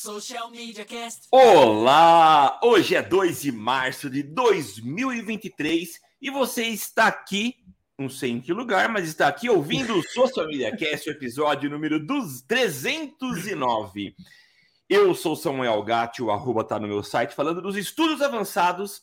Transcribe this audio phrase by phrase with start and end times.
[0.00, 1.26] Social Media Cast.
[1.32, 2.60] Olá!
[2.62, 7.56] Hoje é 2 de março de 2023 e você está aqui,
[7.98, 11.68] não sei em que lugar, mas está aqui ouvindo o Social Media Cast, o episódio
[11.68, 14.14] número dos 309.
[14.88, 19.02] Eu sou Samuel Gatti, o arroba tá no meu site, falando dos estudos avançados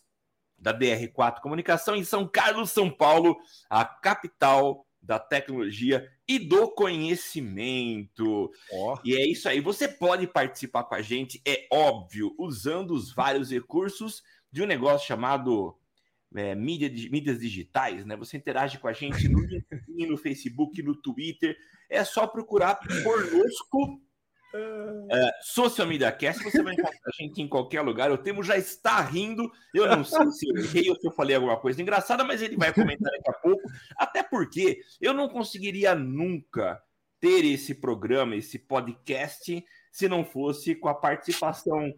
[0.57, 3.35] da DR4 Comunicação em São Carlos, São Paulo,
[3.69, 8.51] a capital da tecnologia e do conhecimento.
[8.71, 8.97] Oh.
[9.05, 9.61] E é isso aí.
[9.61, 15.07] Você pode participar com a gente, é óbvio, usando os vários recursos de um negócio
[15.07, 15.77] chamado
[16.35, 18.15] é, mídia, mídias digitais, né?
[18.17, 21.55] Você interage com a gente no LinkedIn, no Facebook, no Twitter.
[21.89, 24.01] É só procurar conosco
[24.53, 28.11] Uh, Social Media Cast, você vai encontrar a gente em qualquer lugar.
[28.11, 29.51] O Temo já está rindo.
[29.73, 32.55] Eu não sei se eu errei ou se eu falei alguma coisa engraçada, mas ele
[32.55, 33.61] vai comentar daqui a pouco.
[33.97, 36.81] Até porque eu não conseguiria nunca
[37.19, 41.93] ter esse programa, esse podcast, se não fosse com a participação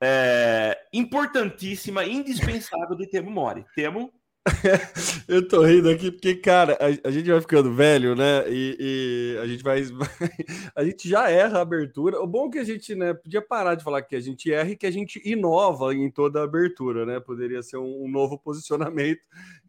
[0.00, 3.64] é, importantíssima, indispensável de Temo Mori.
[3.74, 4.12] Temo,
[5.26, 8.44] Eu tô rindo aqui porque, cara, a, a, gente vai ficando velho, né?
[8.48, 9.82] E, e a gente vai,
[10.76, 12.20] A gente já erra a abertura.
[12.20, 14.70] O bom é que a gente, né, podia parar de falar que a gente erra
[14.70, 17.20] e que a gente inova em toda a abertura, né?
[17.20, 19.20] Poderia ser um, um novo posicionamento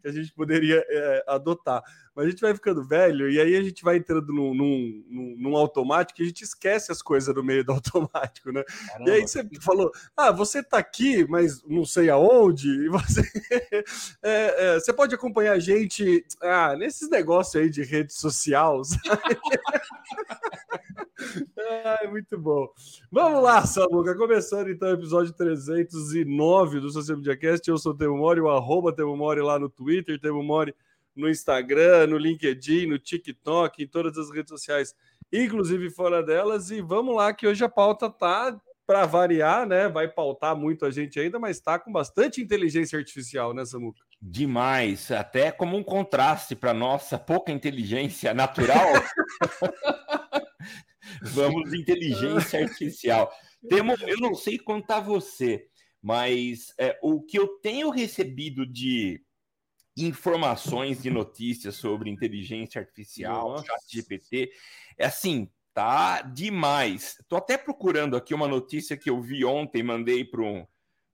[0.02, 1.82] que a gente poderia é, adotar.
[2.16, 5.54] Mas a gente vai ficando velho e aí a gente vai entrando num, num, num,
[5.54, 8.64] automático e a gente esquece as coisas no meio do automático, né?
[8.64, 9.10] Caramba.
[9.10, 13.20] E aí você falou, ah, você tá aqui, mas não sei aonde, e você,
[14.24, 19.04] é, é, você pode acompanhar a gente ah, nesses negócios aí de rede social, sabe?
[21.84, 22.66] Ai, muito bom.
[23.10, 24.14] Vamos lá, Samuca.
[24.14, 27.68] Começando então o episódio 309 do Social Media Cast.
[27.68, 30.74] Eu sou o Temo Mori, o arroba Temo Mori lá no Twitter, Temo Mori
[31.16, 34.94] no Instagram, no LinkedIn, no TikTok, em todas as redes sociais,
[35.32, 36.70] inclusive fora delas.
[36.70, 39.88] E vamos lá, que hoje a pauta tá para variar, né?
[39.88, 44.00] Vai pautar muito a gente ainda, mas está com bastante inteligência artificial, né, Samuca?
[44.20, 48.86] Demais, até como um contraste para nossa pouca inteligência natural.
[51.22, 53.32] Vamos inteligência artificial.
[53.62, 55.66] Eu não sei quanto a você,
[56.02, 59.20] mas é, o que eu tenho recebido de
[59.96, 64.50] informações de notícias sobre inteligência artificial, chat GPT.
[64.98, 67.16] É assim, tá demais.
[67.28, 70.66] Tô até procurando aqui uma notícia que eu vi ontem, mandei para um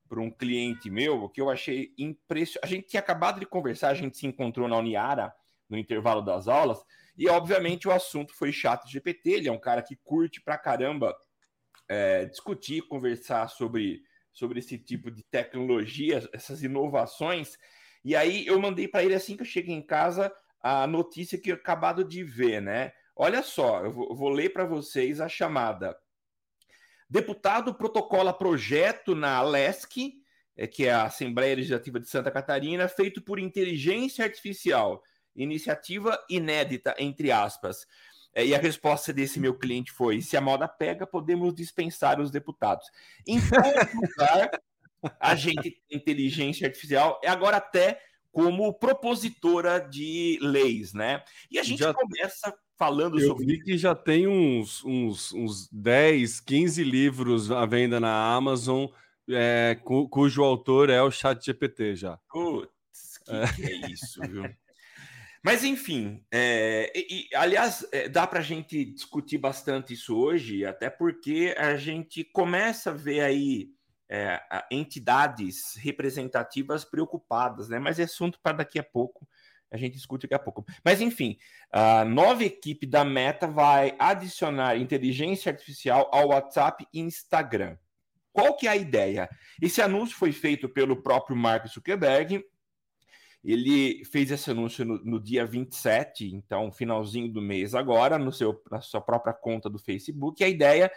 [0.08, 2.60] para um cliente meu, que eu achei impressionante.
[2.62, 5.34] A gente tinha acabado de conversar, a gente se encontrou na Uniara
[5.70, 6.84] no intervalo das aulas,
[7.16, 9.30] e obviamente o assunto foi chat GPT.
[9.30, 11.16] Ele é um cara que curte pra caramba
[11.88, 14.02] é, discutir, conversar sobre,
[14.34, 17.56] sobre esse tipo de tecnologia, essas inovações.
[18.04, 21.50] E aí eu mandei para ele assim que eu cheguei em casa a notícia que
[21.50, 22.92] eu acabado de ver, né?
[23.14, 25.96] Olha só, eu vou, ler para vocês a chamada.
[27.08, 30.14] Deputado protocola projeto na ALESC,
[30.56, 35.02] é, que é a Assembleia Legislativa de Santa Catarina, feito por inteligência artificial.
[35.34, 37.86] Iniciativa inédita, entre aspas.
[38.34, 42.30] É, e a resposta desse meu cliente foi: se a moda pega, podemos dispensar os
[42.30, 42.86] deputados.
[43.26, 43.38] Em
[45.20, 51.22] a gente tem inteligência artificial é agora até como propositora de leis, né?
[51.50, 53.44] E a gente já, começa falando eu sobre.
[53.44, 58.86] Eu vi que já tem uns, uns, uns 10, 15 livros à venda na Amazon,
[59.28, 62.18] é, cu, cujo autor é o Chat GPT já.
[62.30, 63.52] Putz, que, é.
[63.54, 64.44] que é isso, viu?
[65.44, 70.88] Mas enfim, é, e, aliás, é, dá para a gente discutir bastante isso hoje, até
[70.88, 73.70] porque a gente começa a ver aí
[74.14, 77.78] é, entidades representativas preocupadas, né?
[77.78, 79.26] Mas é assunto para daqui a pouco.
[79.70, 80.66] A gente discute daqui a pouco.
[80.84, 81.38] Mas, enfim,
[81.72, 87.78] a nova equipe da Meta vai adicionar inteligência artificial ao WhatsApp e Instagram.
[88.34, 89.30] Qual que é a ideia?
[89.62, 92.44] Esse anúncio foi feito pelo próprio Mark Zuckerberg.
[93.42, 98.62] Ele fez esse anúncio no, no dia 27, então finalzinho do mês agora, no seu,
[98.70, 100.42] na sua própria conta do Facebook.
[100.42, 100.92] E a ideia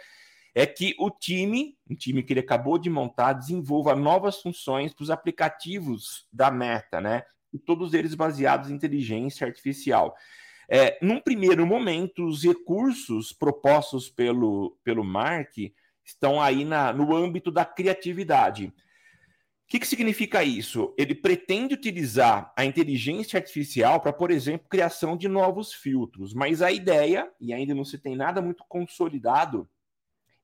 [0.56, 5.02] é que o time, um time que ele acabou de montar, desenvolva novas funções para
[5.02, 7.24] os aplicativos da Meta, né?
[7.52, 10.16] E todos eles baseados em inteligência artificial.
[10.66, 15.52] É, num primeiro momento, os recursos propostos pelo, pelo Mark
[16.02, 18.68] estão aí na, no âmbito da criatividade.
[18.68, 18.72] O
[19.68, 20.94] que, que significa isso?
[20.96, 26.72] Ele pretende utilizar a inteligência artificial para, por exemplo, criação de novos filtros, mas a
[26.72, 29.68] ideia, e ainda não se tem nada muito consolidado,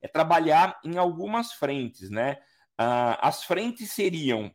[0.03, 2.33] é trabalhar em algumas frentes, né?
[2.79, 4.53] Uh, as frentes seriam,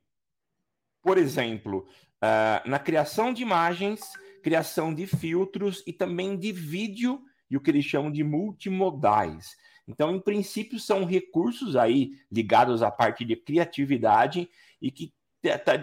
[1.02, 1.88] por exemplo,
[2.22, 4.00] uh, na criação de imagens,
[4.42, 9.56] criação de filtros e também de vídeo e o que eles chamam de multimodais.
[9.86, 14.50] Então, em princípio, são recursos aí ligados à parte de criatividade
[14.82, 15.14] e que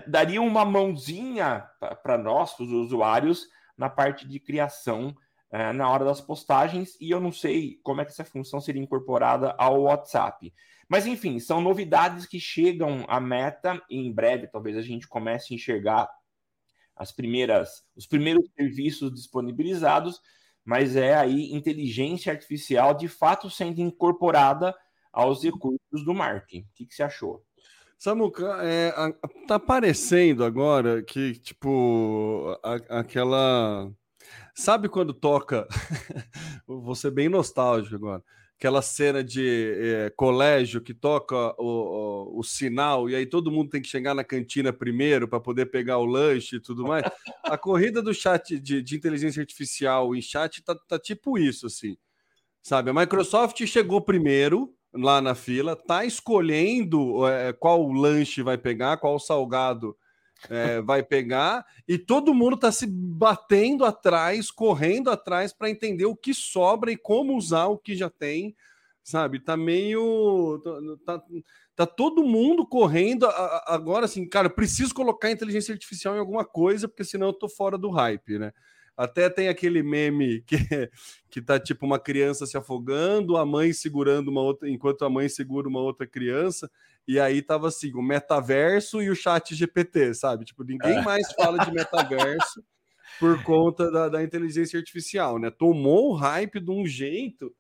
[0.08, 1.68] dariam uma mãozinha
[2.04, 5.16] para nós, os usuários, na parte de criação
[5.56, 6.98] é, na hora das postagens.
[7.00, 10.54] E eu não sei como é que essa função seria incorporada ao WhatsApp.
[10.90, 15.54] Mas, enfim, são novidades que chegam à meta e em breve talvez a gente comece
[15.54, 16.10] a enxergar
[16.94, 20.20] as primeiras, os primeiros serviços disponibilizados,
[20.64, 24.76] mas é aí inteligência artificial de fato sendo incorporada
[25.12, 26.64] aos recursos do marketing.
[26.64, 27.44] O que, que você achou?
[27.98, 28.92] Samuca, é,
[29.48, 33.90] tá parecendo agora que, tipo, a, aquela.
[34.54, 35.68] Sabe quando toca?
[36.96, 38.24] Ser bem nostálgico agora
[38.58, 43.70] aquela cena de é, colégio que toca o, o, o, sinal e aí todo mundo
[43.70, 47.04] tem que chegar na cantina primeiro para poder pegar o lanche e tudo mais.
[47.44, 51.98] A corrida do chat de, de inteligência artificial em chat tá, tá, tipo isso, assim.
[52.64, 58.98] Sabe, a Microsoft chegou primeiro lá na fila, tá escolhendo é, qual lanche vai pegar,
[58.98, 59.96] qual salgado
[60.50, 66.16] é, vai pegar, e todo mundo está se batendo atrás, correndo atrás para entender o
[66.16, 68.56] que sobra e como usar o que já tem,
[69.04, 69.40] sabe?
[69.40, 70.62] Tá meio.
[71.06, 71.24] Tá,
[71.76, 73.28] tá todo mundo correndo.
[73.68, 77.78] Agora, assim, cara, preciso colocar inteligência artificial em alguma coisa, porque senão eu tô fora
[77.78, 78.52] do hype, né?
[78.98, 80.58] Até tem aquele meme que,
[81.30, 85.28] que tá tipo uma criança se afogando, a mãe segurando uma outra, enquanto a mãe
[85.28, 86.70] segura uma outra criança.
[87.08, 90.46] E aí tava assim, o metaverso e o chat GPT, sabe?
[90.46, 91.02] Tipo, ninguém é.
[91.02, 92.64] mais fala de metaverso
[93.20, 95.52] por conta da, da inteligência artificial, né?
[95.52, 97.54] Tomou o hype de um jeito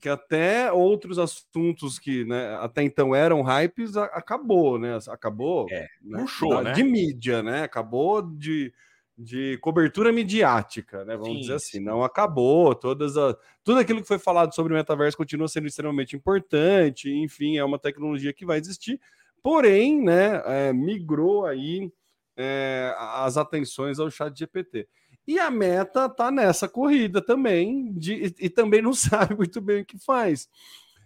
[0.00, 4.98] que até outros assuntos que né, até então eram hypes acabou, né?
[5.08, 6.26] Acabou é, né?
[6.26, 6.72] show, né?
[6.72, 7.62] de mídia, né?
[7.62, 8.70] Acabou de
[9.16, 11.16] de cobertura midiática, né?
[11.16, 11.84] Vamos sim, dizer assim, sim.
[11.84, 12.74] não acabou.
[12.74, 17.10] Todas a, tudo aquilo que foi falado sobre o metaverso continua sendo extremamente importante.
[17.10, 19.00] Enfim, é uma tecnologia que vai existir.
[19.42, 21.92] Porém, né, é, migrou aí
[22.36, 24.88] é, as atenções ao chat GPT.
[25.26, 29.82] E a meta tá nessa corrida também, de, e, e, também não sabe muito bem
[29.82, 30.48] o que faz.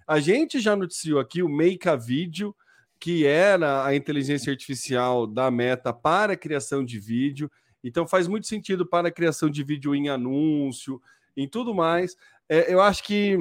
[0.07, 2.55] A gente já noticiou aqui o Make a Video,
[2.99, 7.51] que era a inteligência artificial da meta para a criação de vídeo
[7.83, 11.01] então faz muito sentido para a criação de vídeo em anúncio,
[11.37, 12.17] em tudo mais.
[12.49, 13.37] É, eu acho que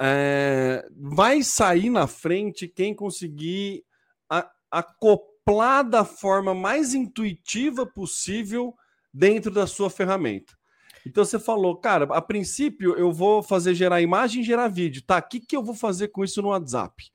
[0.00, 3.84] é, vai sair na frente quem conseguir
[4.70, 8.74] acoplar da forma mais intuitiva possível
[9.12, 10.54] dentro da sua ferramenta.
[11.06, 15.02] Então você falou, cara, a princípio eu vou fazer gerar imagem gerar vídeo.
[15.02, 17.12] Tá, o que, que eu vou fazer com isso no WhatsApp?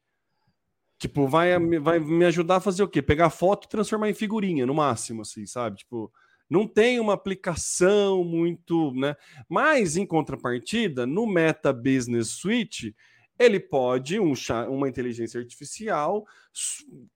[1.02, 3.02] Tipo, vai, vai me ajudar a fazer o quê?
[3.02, 5.78] Pegar foto e transformar em figurinha, no máximo, assim, sabe?
[5.78, 6.14] Tipo,
[6.48, 9.16] não tem uma aplicação muito, né?
[9.50, 12.96] Mas, em contrapartida, no Meta Business Suite,
[13.40, 14.34] ele pode, um,
[14.70, 16.24] uma inteligência artificial,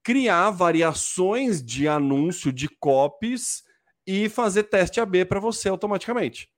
[0.02, 3.62] criar variações de anúncio de copies
[4.08, 6.50] e fazer teste AB para você automaticamente.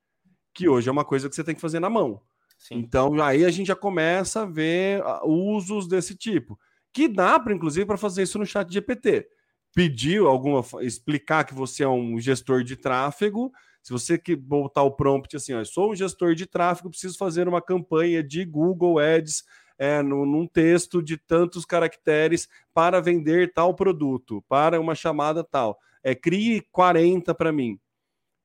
[0.54, 2.22] Que hoje é uma coisa que você tem que fazer na mão.
[2.58, 2.76] Sim.
[2.76, 6.58] Então, aí a gente já começa a ver usos desse tipo
[6.94, 9.28] que dá para inclusive para fazer isso no chat GPT.
[9.74, 13.52] Pediu alguma explicar que você é um gestor de tráfego,
[13.88, 17.48] se você que botar o prompt assim, ó, sou um gestor de tráfego, preciso fazer
[17.48, 19.44] uma campanha de Google Ads
[19.78, 25.78] é, no, num texto de tantos caracteres para vender tal produto, para uma chamada tal.
[26.04, 27.80] É, crie 40 para mim.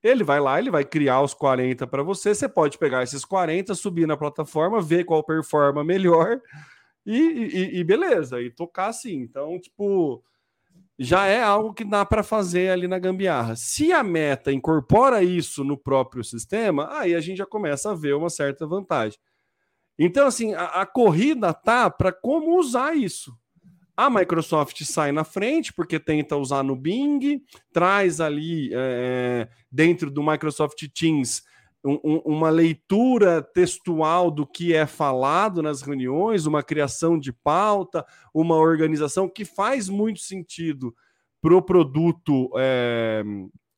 [0.01, 2.35] Ele vai lá, ele vai criar os 40 para você.
[2.35, 6.41] Você pode pegar esses 40, subir na plataforma, ver qual performa melhor
[7.05, 9.15] e, e, e beleza, e tocar assim.
[9.15, 10.23] Então, tipo,
[10.97, 13.55] já é algo que dá para fazer ali na gambiarra.
[13.55, 18.15] Se a meta incorpora isso no próprio sistema, aí a gente já começa a ver
[18.15, 19.19] uma certa vantagem.
[19.97, 23.35] Então, assim, a, a corrida tá para como usar isso.
[23.95, 30.23] A Microsoft sai na frente porque tenta usar no Bing, traz ali é, dentro do
[30.23, 31.43] Microsoft Teams
[31.83, 38.55] um, uma leitura textual do que é falado nas reuniões, uma criação de pauta, uma
[38.55, 40.95] organização que faz muito sentido
[41.41, 43.21] para o produto é,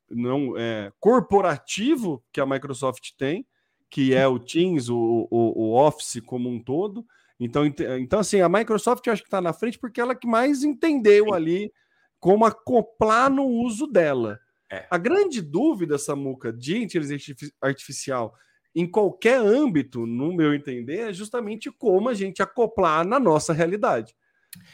[0.08, 3.44] não é, corporativo que a Microsoft tem,
[3.90, 7.04] que é o Teams, o, o, o Office como um todo.
[7.38, 10.62] Então, então, assim, a Microsoft eu acho que está na frente porque ela que mais
[10.62, 11.72] entendeu ali
[12.20, 14.38] como acoplar no uso dela.
[14.70, 14.86] É.
[14.90, 18.34] A grande dúvida, Samuca, de inteligência artificial
[18.74, 24.14] em qualquer âmbito, no meu entender, é justamente como a gente acoplar na nossa realidade.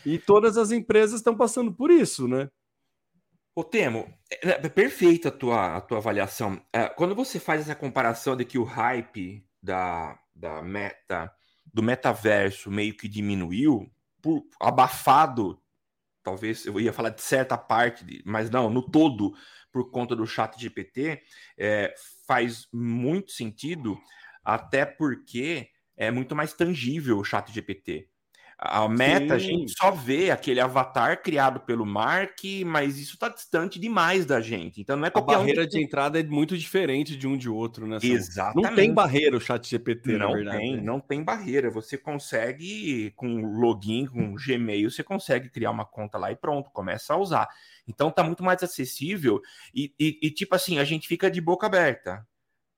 [0.04, 2.50] E todas as empresas estão passando por isso, né?
[3.54, 6.60] Ô Temo, é, é perfeita a tua, a tua avaliação.
[6.72, 11.30] É, quando você faz essa comparação de que o hype da, da Meta
[11.72, 15.61] do metaverso meio que diminuiu, por, abafado,
[16.22, 19.32] talvez eu ia falar de certa parte, mas não, no todo,
[19.72, 21.20] por conta do chat GPT,
[21.58, 21.94] é,
[22.26, 23.98] faz muito sentido,
[24.44, 28.08] até porque é muito mais tangível o chat GPT.
[28.64, 29.32] A meta, Sim.
[29.32, 34.40] a gente só vê aquele avatar criado pelo Mark, mas isso está distante demais da
[34.40, 34.80] gente.
[34.80, 35.66] Então não é A barreira um...
[35.66, 37.98] de entrada é muito diferente de um de outro, né?
[38.00, 38.70] Exatamente.
[38.70, 40.58] Não tem barreira o chat GPT, não na verdade.
[40.58, 41.72] Tem, não tem barreira.
[41.72, 47.14] Você consegue, com login, com Gmail, você consegue criar uma conta lá e pronto, começa
[47.14, 47.48] a usar.
[47.88, 49.40] Então tá muito mais acessível
[49.74, 52.24] e, e, e tipo assim, a gente fica de boca aberta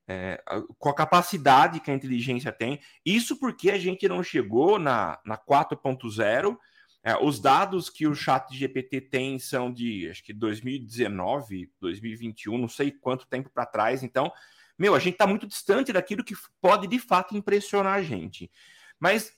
[0.06, 0.42] é,
[0.78, 2.80] com a capacidade que a inteligência tem.
[3.04, 6.56] Isso porque a gente não chegou na, na 4.0.
[7.02, 12.68] É, os dados que o chat GPT tem são de acho que 2019, 2021, não
[12.68, 14.02] sei quanto tempo para trás.
[14.02, 14.32] Então,
[14.78, 18.50] meu, a gente está muito distante daquilo que pode de fato impressionar a gente.
[18.98, 19.32] Mas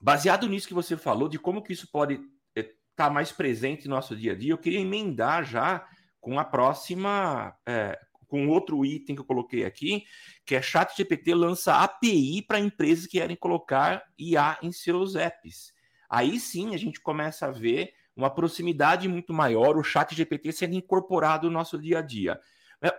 [0.00, 2.14] baseado nisso que você falou, de como que isso pode
[2.54, 5.86] estar é, tá mais presente no nosso dia a dia, eu queria emendar já
[6.20, 10.04] com a próxima é, com outro item que eu coloquei aqui,
[10.44, 15.72] que é ChatGPT lança API para empresas que querem colocar IA em seus apps.
[16.08, 21.48] Aí sim a gente começa a ver uma proximidade muito maior, o ChatGPT sendo incorporado
[21.48, 22.40] no nosso dia a dia.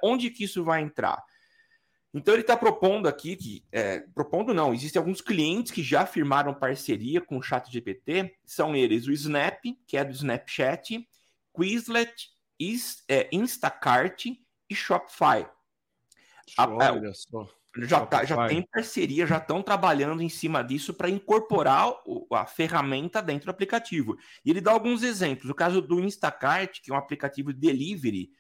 [0.03, 1.24] Onde que isso vai entrar?
[2.13, 6.53] Então ele está propondo aqui que, é, propondo não, existem alguns clientes que já firmaram
[6.53, 11.07] parceria com o ChatGPT, são eles o Snap, que é do Snapchat,
[11.55, 12.29] Quizlet,
[13.07, 14.25] é, Instacart
[14.69, 15.47] e Shopify.
[16.93, 17.47] Olha só.
[17.86, 22.45] Já, tá, já tem parceria, já estão trabalhando em cima disso para incorporar o, a
[22.45, 24.17] ferramenta dentro do aplicativo.
[24.43, 25.50] E ele dá alguns exemplos.
[25.50, 28.31] O caso do Instacart, que é um aplicativo de delivery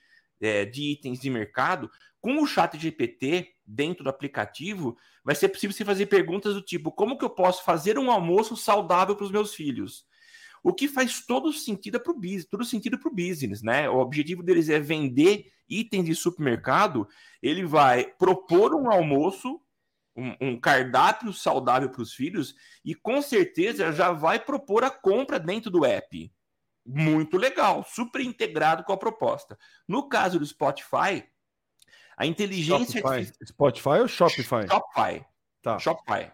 [0.41, 5.75] é, de itens de mercado, com o chat GPT dentro do aplicativo, vai ser possível
[5.75, 9.31] você fazer perguntas do tipo: como que eu posso fazer um almoço saudável para os
[9.31, 10.05] meus filhos?
[10.63, 13.89] O que faz todo sentido para o business, todo sentido para o business, né?
[13.89, 17.07] O objetivo deles é vender itens de supermercado.
[17.41, 19.61] Ele vai propor um almoço,
[20.15, 25.39] um, um cardápio saudável para os filhos, e com certeza já vai propor a compra
[25.39, 26.31] dentro do app.
[26.85, 29.57] Muito legal, super integrado com a proposta.
[29.87, 31.23] No caso do Spotify,
[32.15, 33.47] a inteligência Shopify, artificial...
[33.47, 34.67] Spotify ou Shopify?
[34.67, 35.25] Shopify.
[35.61, 35.77] Tá.
[35.79, 36.33] Shopify é,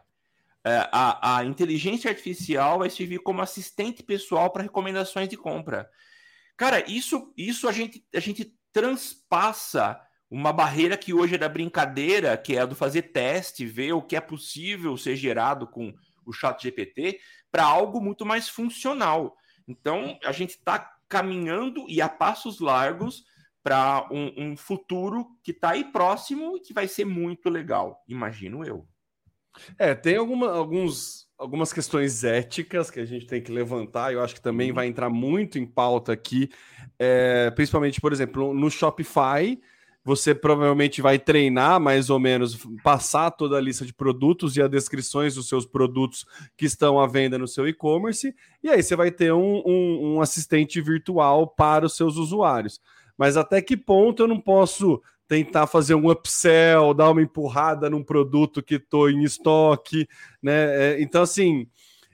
[0.66, 5.90] a, a inteligência artificial vai servir como assistente pessoal para recomendações de compra.
[6.56, 12.38] Cara, isso, isso a, gente, a gente transpassa uma barreira que hoje é da brincadeira,
[12.38, 15.94] que é a do fazer teste, ver o que é possível ser gerado com
[16.26, 17.20] o chat GPT,
[17.52, 19.36] para algo muito mais funcional.
[19.68, 23.24] Então, a gente está caminhando e a passos largos
[23.62, 28.66] para um, um futuro que está aí próximo e que vai ser muito legal, imagino
[28.66, 28.88] eu.
[29.78, 34.36] É, tem alguma, alguns, algumas questões éticas que a gente tem que levantar, eu acho
[34.36, 34.76] que também uhum.
[34.76, 36.50] vai entrar muito em pauta aqui,
[36.98, 39.60] é, principalmente, por exemplo, no Shopify,
[40.06, 44.70] você provavelmente vai treinar mais ou menos, passar toda a lista de produtos e as
[44.70, 46.26] descrições dos seus produtos
[46.58, 50.22] que estão à venda no seu e-commerce, e aí você vai ter um, um, um
[50.22, 52.82] assistente virtual para os seus usuários.
[53.18, 55.02] Mas até que ponto eu não posso
[55.34, 60.08] tentar fazer um upsell, dar uma empurrada num produto que estou em estoque,
[60.40, 60.94] né?
[60.94, 61.68] É, então, assim,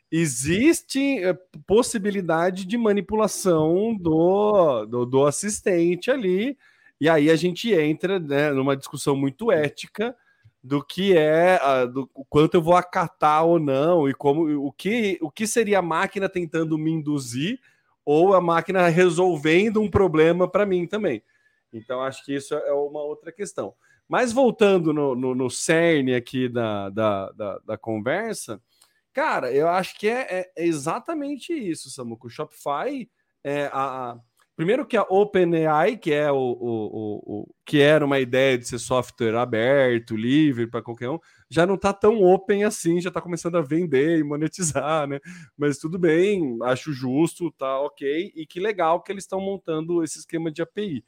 [0.09, 6.57] existe é, possibilidade de manipulação do, do, do, assistente ali,
[6.99, 10.15] e aí a gente entra né, numa discussão muito ética
[10.63, 15.31] do que é do quanto eu vou acatar ou não e como o que o
[15.31, 17.59] que seria a máquina tentando me induzir
[18.05, 21.21] ou a máquina resolvendo um problema para mim também.
[21.71, 23.73] Então, acho que isso é uma outra questão.
[24.07, 28.59] Mas voltando no, no, no cerne aqui da, da, da, da, conversa,
[29.13, 32.27] cara, eu acho que é, é exatamente isso, Samuco.
[32.27, 33.07] O Shopify
[33.43, 34.19] é a, a,
[34.59, 38.67] Primeiro que a OpenAI, que é o, o, o, o, que era uma ideia de
[38.67, 41.17] ser software aberto, livre para qualquer um,
[41.49, 45.21] já não está tão open assim, já está começando a vender e monetizar, né?
[45.57, 50.19] Mas tudo bem, acho justo, tá ok, e que legal que eles estão montando esse
[50.19, 51.05] esquema de API.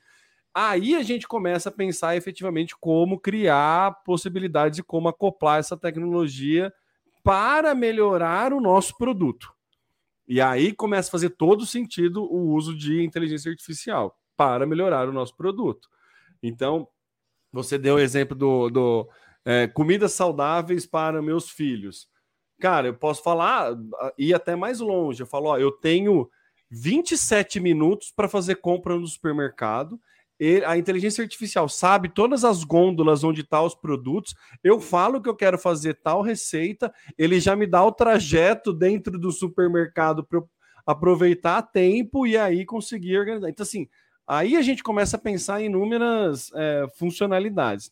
[0.53, 6.73] Aí a gente começa a pensar efetivamente como criar possibilidades e como acoplar essa tecnologia
[7.23, 9.53] para melhorar o nosso produto.
[10.27, 15.13] E aí começa a fazer todo sentido o uso de inteligência artificial para melhorar o
[15.13, 15.89] nosso produto.
[16.41, 16.87] Então,
[17.51, 19.09] você deu o exemplo do, do
[19.45, 22.09] é, comidas saudáveis para meus filhos.
[22.59, 23.75] Cara, eu posso falar,
[24.17, 25.21] ir até mais longe.
[25.21, 26.29] Eu falo, ó, eu tenho
[26.69, 29.99] 27 minutos para fazer compra no supermercado
[30.41, 34.33] ele, a inteligência artificial sabe todas as gôndolas onde estão tá os produtos.
[34.63, 39.19] Eu falo que eu quero fazer tal receita, ele já me dá o trajeto dentro
[39.19, 40.41] do supermercado para
[40.83, 43.49] aproveitar a tempo e aí conseguir organizar.
[43.49, 43.87] Então, assim,
[44.25, 47.91] aí a gente começa a pensar em inúmeras é, funcionalidades.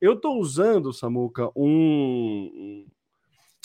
[0.00, 2.84] Eu estou usando, Samuca, um,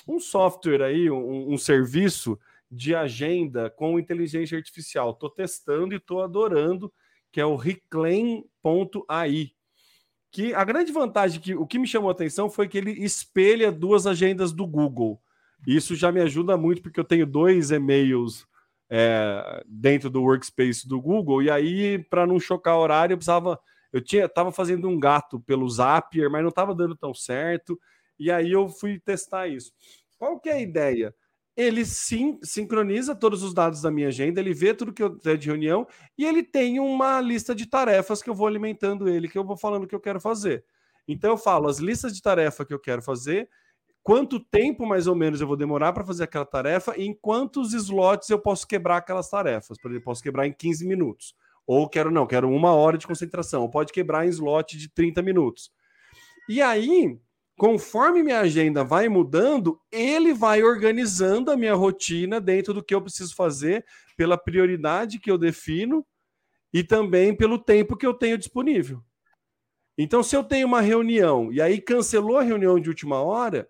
[0.07, 2.37] um software aí, um, um serviço
[2.71, 5.09] de agenda com inteligência artificial.
[5.09, 6.93] Estou testando e estou adorando,
[7.31, 9.51] que é o Reclaim.ai.
[10.31, 13.71] Que a grande vantagem que o que me chamou a atenção foi que ele espelha
[13.71, 15.21] duas agendas do Google.
[15.65, 18.47] Isso já me ajuda muito, porque eu tenho dois e-mails
[18.89, 23.59] é, dentro do workspace do Google, e aí, para não chocar o horário, eu precisava.
[23.91, 27.79] Eu tinha, estava fazendo um gato pelo Zapier, mas não estava dando tão certo.
[28.19, 29.71] E aí eu fui testar isso.
[30.17, 31.15] Qual que é a ideia?
[31.59, 35.37] Ele sim sincroniza todos os dados da minha agenda, ele vê tudo que eu tenho
[35.37, 35.85] de reunião
[36.17, 39.57] e ele tem uma lista de tarefas que eu vou alimentando ele, que eu vou
[39.57, 40.63] falando que eu quero fazer.
[41.05, 43.49] Então eu falo as listas de tarefa que eu quero fazer,
[44.01, 47.73] quanto tempo mais ou menos eu vou demorar para fazer aquela tarefa e em quantos
[47.73, 49.77] slots eu posso quebrar aquelas tarefas.
[49.81, 51.35] Por exemplo, posso quebrar em 15 minutos.
[51.67, 53.63] Ou quero não, quero uma hora de concentração.
[53.63, 55.71] Ou pode quebrar em slot de 30 minutos.
[56.47, 57.19] E aí,
[57.59, 63.01] conforme minha agenda vai mudando, ele vai organizando a minha rotina dentro do que eu
[63.01, 63.85] preciso fazer,
[64.15, 66.05] pela prioridade que eu defino
[66.73, 69.03] e também pelo tempo que eu tenho disponível.
[69.97, 73.69] Então, se eu tenho uma reunião e aí cancelou a reunião de última hora,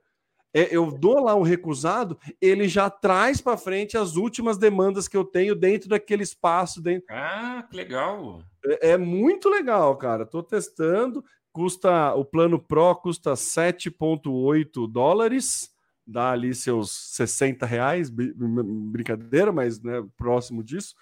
[0.53, 5.17] é, eu dou lá um recusado, ele já traz para frente as últimas demandas que
[5.17, 6.79] eu tenho dentro daquele espaço.
[6.79, 7.07] Dentro...
[7.09, 8.43] Ah, que legal!
[8.63, 10.23] É, é muito legal, cara.
[10.23, 11.23] Estou testando.
[11.59, 15.69] Custa o plano Pro custa 7,8 dólares,
[16.07, 20.95] dá ali seus 60 reais, brincadeira, mas né, próximo disso,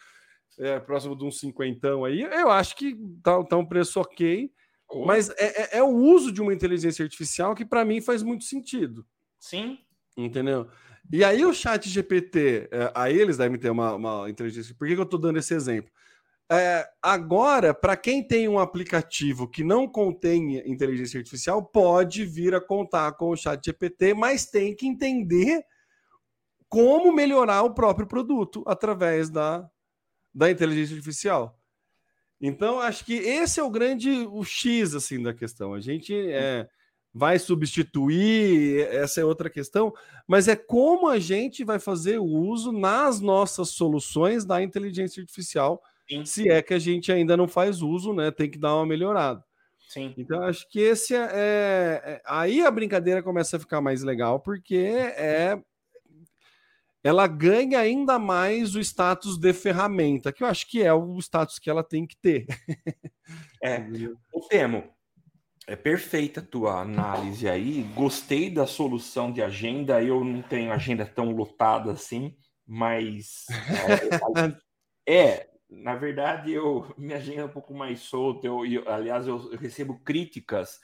[0.57, 2.23] é, próximo de uns cinquentão aí.
[2.23, 4.51] Eu acho que tá, tá um preço ok.
[4.89, 5.05] Oh.
[5.05, 8.43] Mas é, é, é, o uso de uma inteligência artificial que para mim faz muito
[8.43, 9.05] sentido.
[9.39, 9.77] Sim.
[10.17, 10.67] Entendeu?
[11.11, 14.73] E aí o chat GPT, é, aí eles devem ter uma, uma inteligência.
[14.73, 15.91] Por que, que eu estou dando esse exemplo?
[16.49, 22.61] É, agora, para quem tem um aplicativo que não contém inteligência artificial, pode vir a
[22.61, 25.61] contar com o chat GPT, mas tem que entender
[26.69, 29.69] como melhorar o próprio produto através da,
[30.33, 31.59] da inteligência artificial.
[32.39, 35.73] Então, acho que esse é o grande o X assim da questão.
[35.73, 36.69] A gente é,
[37.13, 39.93] vai substituir, essa é outra questão,
[40.27, 45.81] mas é como a gente vai fazer o uso nas nossas soluções da inteligência artificial,
[46.09, 46.25] Sim.
[46.25, 48.31] se é que a gente ainda não faz uso, né?
[48.31, 49.43] Tem que dar uma melhorada.
[49.87, 50.13] Sim.
[50.17, 54.39] Então, acho que esse é, é, é Aí a brincadeira começa a ficar mais legal,
[54.39, 55.59] porque é.
[57.03, 61.57] Ela ganha ainda mais o status de ferramenta, que eu acho que é o status
[61.57, 62.45] que ela tem que ter.
[63.61, 63.79] É,
[64.33, 64.83] o Temo,
[65.67, 67.83] é perfeita a tua análise aí.
[67.93, 70.01] Gostei da solução de agenda.
[70.01, 72.33] Eu não tenho agenda tão lotada assim,
[72.65, 73.45] mas
[75.05, 78.47] é, é na verdade eu minha agenda é um pouco mais solta.
[78.47, 80.79] Eu, eu, aliás, eu recebo críticas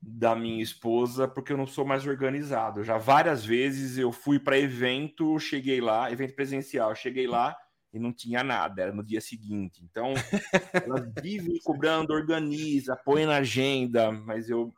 [0.00, 2.84] da minha esposa porque eu não sou mais organizado.
[2.84, 7.56] Já várias vezes eu fui para evento, cheguei lá, evento presencial, cheguei lá
[7.92, 9.82] e não tinha nada, era no dia seguinte.
[9.84, 10.12] Então,
[10.84, 14.74] elas vivem cobrando, organiza, põe na agenda, mas eu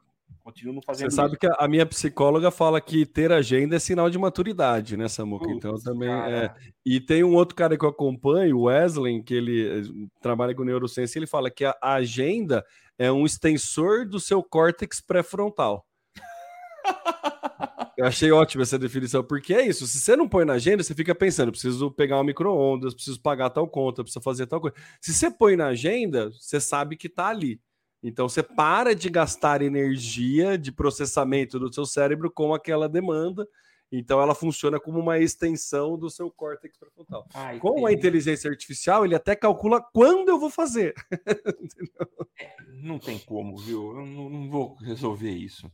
[0.47, 1.39] continuo não fazendo Você sabe isso.
[1.41, 5.51] que a minha psicóloga fala que ter agenda é sinal de maturidade, né, Samuca?
[5.51, 6.55] Então também é...
[6.85, 9.83] E tem um outro cara que eu acompanho, o Wesley, que ele eh,
[10.21, 12.65] trabalha com neurociência, ele fala que a agenda
[12.97, 15.85] é um extensor do seu córtex pré-frontal.
[17.99, 19.87] Eu achei ótima essa definição, porque é isso.
[19.87, 23.49] Se você não põe na agenda, você fica pensando: preciso pegar um micro-ondas, preciso pagar
[23.49, 24.77] tal conta, preciso fazer tal coisa.
[25.01, 27.59] Se você põe na agenda, você sabe que está ali.
[28.03, 33.47] Então você para de gastar energia de processamento do seu cérebro com aquela demanda
[33.91, 37.27] então ela funciona como uma extensão do seu córtex pré-frontal.
[37.61, 40.93] Com a inteligência artificial, ele até calcula quando eu vou fazer.
[42.39, 43.97] é, não tem como, viu?
[43.97, 45.71] Eu não, não vou resolver isso.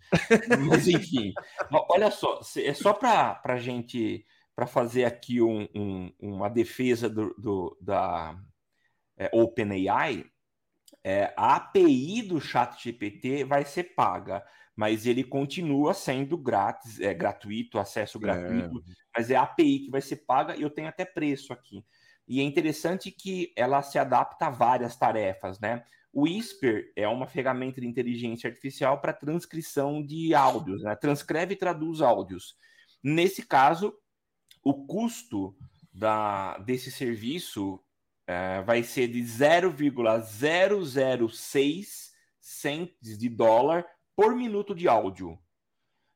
[0.69, 1.33] Mas enfim,
[1.89, 7.35] olha só, é só para a gente para fazer aqui um, um, uma defesa do,
[7.39, 8.39] do da
[9.17, 10.27] é, OpenAI,
[11.05, 17.79] é, a API do ChatGPT vai ser paga mas ele continua sendo grátis, é gratuito,
[17.79, 18.95] acesso gratuito, é.
[19.17, 21.85] mas é a API que vai ser paga e eu tenho até preço aqui.
[22.27, 25.85] E é interessante que ela se adapta a várias tarefas, né?
[26.13, 30.95] O Whisper é uma ferramenta de inteligência artificial para transcrição de áudios, né?
[30.95, 32.57] Transcreve e traduz áudios.
[33.03, 33.95] Nesse caso,
[34.63, 35.57] o custo
[35.93, 37.83] da, desse serviço
[38.27, 45.39] é, vai ser de 0,006 cents de dólar por minuto de áudio.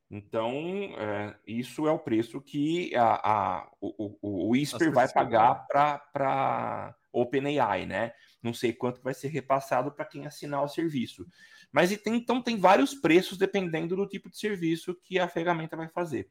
[0.08, 0.52] Então,
[0.98, 6.94] é, isso é o preço que a, a o, o, o Whisper vai pagar para
[7.12, 8.12] OpenAI, né?
[8.40, 11.26] Não sei quanto vai ser repassado para quem assinar o serviço.
[11.72, 15.88] Mas tem, então tem vários preços dependendo do tipo de serviço que a ferramenta vai
[15.88, 16.30] fazer.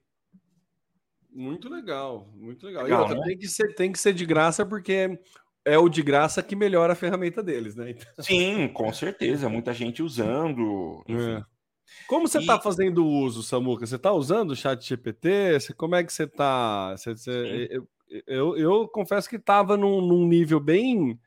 [1.29, 2.83] Muito legal, muito legal.
[2.83, 3.25] legal e outra, né?
[3.25, 5.19] tem, que ser, tem que ser de graça porque
[5.65, 7.89] é o de graça que melhora a ferramenta deles, né?
[7.89, 8.07] Então...
[8.23, 9.49] Sim, com certeza.
[9.49, 11.03] Muita gente usando.
[11.09, 11.43] É.
[12.07, 12.61] Como você está e...
[12.61, 13.85] fazendo uso, Samuca?
[13.85, 15.59] Você está usando o chat GPT?
[15.59, 16.95] Você, como é que você está?
[17.69, 17.87] Eu,
[18.27, 21.19] eu, eu, confesso que estava num, num, nível bem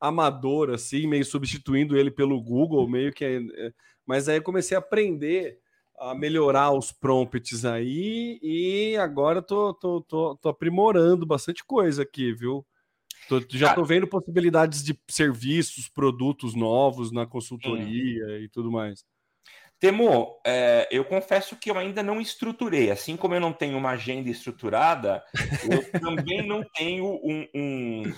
[0.00, 3.24] amador, assim, meio substituindo ele pelo Google, meio que.
[3.24, 3.72] É,
[4.04, 5.58] mas aí eu comecei a aprender
[5.96, 12.32] a melhorar os prompts aí e agora tô, tô, tô, tô aprimorando bastante coisa aqui,
[12.32, 12.66] viu?
[13.28, 19.04] Tô, já estou vendo possibilidades de serviços, produtos novos na consultoria e tudo mais.
[19.80, 22.90] Temo, é, eu confesso que eu ainda não estruturei.
[22.90, 25.22] Assim como eu não tenho uma agenda estruturada,
[25.70, 28.14] eu também não tenho um, um,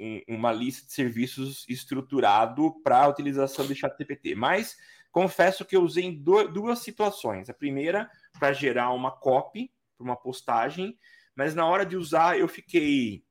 [0.00, 4.34] um, uma lista de serviços estruturado para a utilização do ChatGPT.
[4.34, 4.76] Mas
[5.10, 7.50] confesso que eu usei em duas situações.
[7.50, 10.96] A primeira, para gerar uma copy para uma postagem,
[11.36, 13.22] mas na hora de usar eu fiquei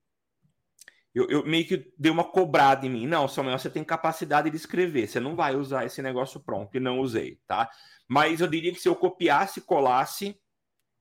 [1.14, 3.06] eu, eu, meio que dei uma cobrada em mim.
[3.06, 6.80] Não, Samuel, você tem capacidade de escrever, você não vai usar esse negócio pronto, e
[6.80, 7.70] não usei, tá?
[8.08, 10.40] Mas eu diria que se eu copiasse e colasse,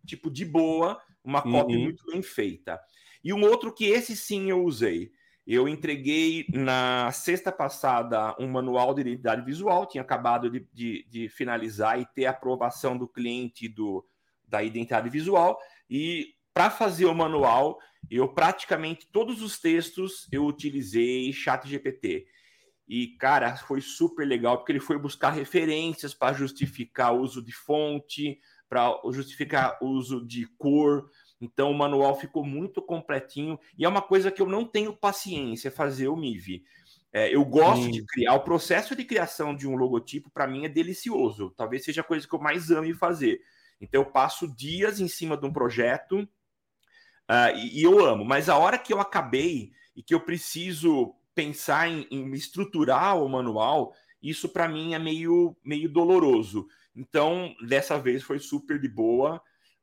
[0.05, 1.53] tipo, de boa, uma uhum.
[1.53, 2.81] cópia muito bem feita.
[3.23, 5.12] E um outro que esse sim eu usei.
[5.46, 11.29] Eu entreguei na sexta passada um manual de identidade visual, tinha acabado de, de, de
[11.29, 14.07] finalizar e ter a aprovação do cliente do,
[14.46, 15.59] da identidade visual.
[15.88, 17.79] E para fazer o manual,
[18.16, 22.27] eu praticamente todos os textos eu utilizei Chat GPT.
[22.92, 27.53] E, cara, foi super legal, porque ele foi buscar referências para justificar o uso de
[27.53, 31.09] fonte, para justificar o uso de cor.
[31.40, 33.57] Então, o manual ficou muito completinho.
[33.79, 36.64] E é uma coisa que eu não tenho paciência fazer o MIV.
[37.12, 37.90] É, eu gosto Sim.
[37.92, 38.35] de criar.
[38.35, 41.55] O processo de criação de um logotipo, para mim, é delicioso.
[41.57, 43.40] Talvez seja a coisa que eu mais ame fazer.
[43.81, 46.29] Então, eu passo dias em cima de um projeto
[47.30, 51.14] Uh, e, e, eu amo, mas a hora que eu acabei e que eu preciso
[51.32, 56.66] pensar em, em estruturar o manual, isso para mim é meio, meio doloroso.
[56.94, 59.36] Então, dessa vez foi super de boa.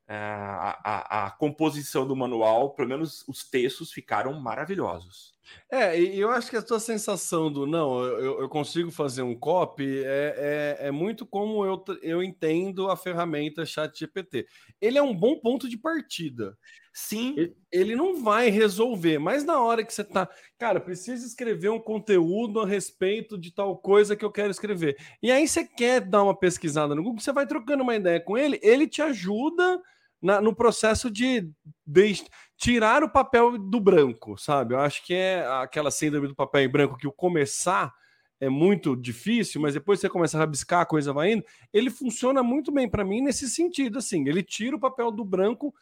[0.10, 5.33] Uh, a, a, a, composição do manual, pelo menos os textos, ficaram maravilhosos.
[5.71, 9.36] É, e eu acho que a tua sensação do não, eu, eu consigo fazer um
[9.36, 14.47] copy é, é, é, muito como eu, eu entendo a ferramenta ChatGPT.
[14.79, 16.57] Ele é um bom ponto de partida.
[16.93, 17.36] Sim.
[17.38, 21.79] Ele, ele não vai resolver, mas na hora que você tá, cara, precisa escrever um
[21.79, 24.97] conteúdo a respeito de tal coisa que eu quero escrever.
[25.21, 28.38] E aí você quer dar uma pesquisada no Google, você vai trocando uma ideia com
[28.38, 29.79] ele, ele te ajuda
[30.21, 31.49] na, no processo de,
[31.86, 32.23] de,
[32.58, 34.73] tirar o papel do branco, sabe?
[34.73, 37.93] Eu acho que é aquela síndrome do papel em branco que o começar
[38.39, 41.43] é muito difícil, mas depois você começa a rabiscar, a coisa vai indo.
[41.73, 44.27] Ele funciona muito bem para mim nesse sentido, assim.
[44.27, 45.73] Ele tira o papel do branco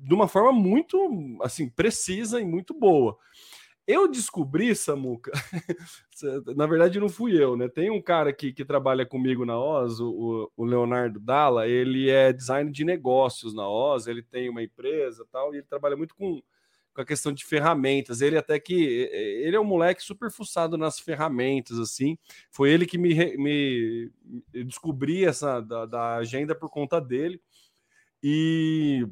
[0.00, 3.18] de uma forma muito, assim, precisa e muito boa.
[3.86, 5.30] Eu descobri, Samuca,
[6.56, 7.68] na verdade não fui eu, né?
[7.68, 12.32] Tem um cara aqui que trabalha comigo na Oz, o, o Leonardo Dalla, ele é
[12.32, 16.42] design de negócios na Oz, ele tem uma empresa tal, e ele trabalha muito com,
[16.92, 18.20] com a questão de ferramentas.
[18.20, 22.18] Ele até que ele é um moleque super fuçado nas ferramentas, assim.
[22.50, 24.10] Foi ele que me, me,
[24.52, 27.40] me descobri essa da, da agenda por conta dele.
[28.20, 29.06] E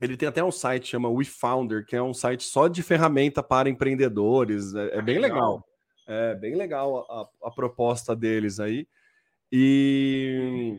[0.00, 3.70] ele tem até um site chama WeFounder, que é um site só de ferramenta para
[3.70, 4.74] empreendedores.
[4.74, 5.66] É, é bem legal.
[6.06, 8.86] É bem legal a, a, proposta deles aí.
[9.50, 10.78] E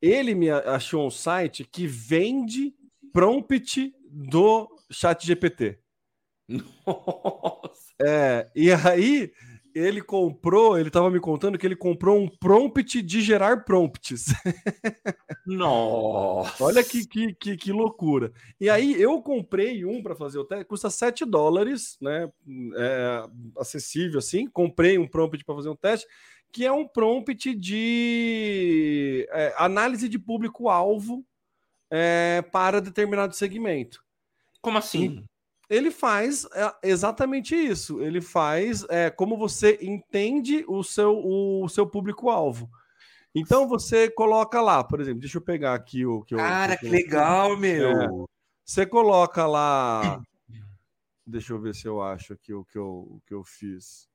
[0.00, 2.74] ele me achou um site que vende
[3.12, 5.78] prompt do Chat GPT.
[6.48, 7.94] Nossa!
[8.04, 9.32] É, e aí
[9.74, 14.26] ele comprou, ele estava me contando que ele comprou um prompt de gerar prompts.
[15.44, 16.62] Nossa!
[16.62, 18.32] Olha que, que, que, que, loucura.
[18.60, 22.30] E aí eu comprei um para fazer o teste, custa 7 dólares, né?
[22.76, 23.26] É,
[23.58, 24.46] acessível assim.
[24.46, 26.06] Comprei um prompt para fazer um teste,
[26.52, 31.26] que é um prompt de é, análise de público-alvo
[31.90, 34.04] é, para determinado segmento.
[34.60, 35.24] Como assim?
[35.68, 38.00] Ele faz é, exatamente isso.
[38.02, 42.70] Ele faz é, como você entende o seu, o, seu público-alvo.
[43.34, 46.38] Então você coloca lá, por exemplo, deixa eu pegar aqui o que eu.
[46.38, 47.90] Cara, que legal, meu!
[47.90, 48.08] É,
[48.64, 50.20] você coloca lá.
[51.26, 54.06] Deixa eu ver se eu acho aqui o que eu, o que eu fiz.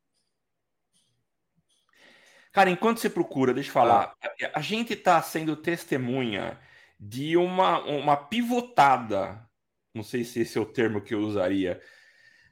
[2.51, 4.51] Cara, enquanto você procura, deixa eu falar, ah.
[4.53, 6.59] a gente está sendo testemunha
[6.99, 9.48] de uma, uma pivotada,
[9.99, 11.81] não sei se esse é o termo que eu usaria,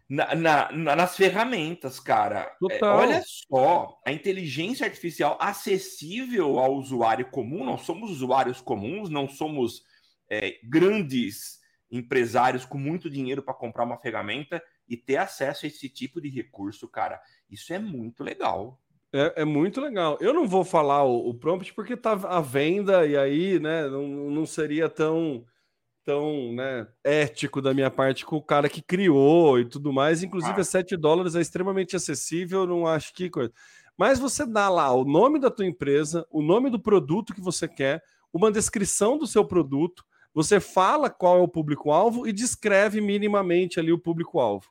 [0.10, 2.54] na, na, na, nas ferramentas, cara.
[2.70, 9.28] É, olha só, a inteligência artificial acessível ao usuário comum, não somos usuários comuns, não
[9.28, 9.82] somos
[10.30, 15.88] é, grandes empresários com muito dinheiro para comprar uma ferramenta e ter acesso a esse
[15.88, 17.22] tipo de recurso, cara.
[17.50, 18.82] Isso é muito legal.
[19.14, 20.18] É, é, muito legal.
[20.20, 24.06] Eu não vou falar o, o, prompt porque tá à venda e aí, né, não,
[24.30, 25.46] não seria tão
[26.08, 30.24] tão né, ético da minha parte com o cara que criou e tudo mais.
[30.24, 30.63] Inclusive, ah.
[30.63, 33.52] 7 dólares é extremamente acessível, não acho que coisa.
[33.98, 37.67] Mas você dá lá o nome da tua empresa, o nome do produto que você
[37.67, 40.02] quer, uma descrição do seu produto,
[40.34, 44.65] você fala qual é o público-alvo e descreve minimamente ali o público-alvo.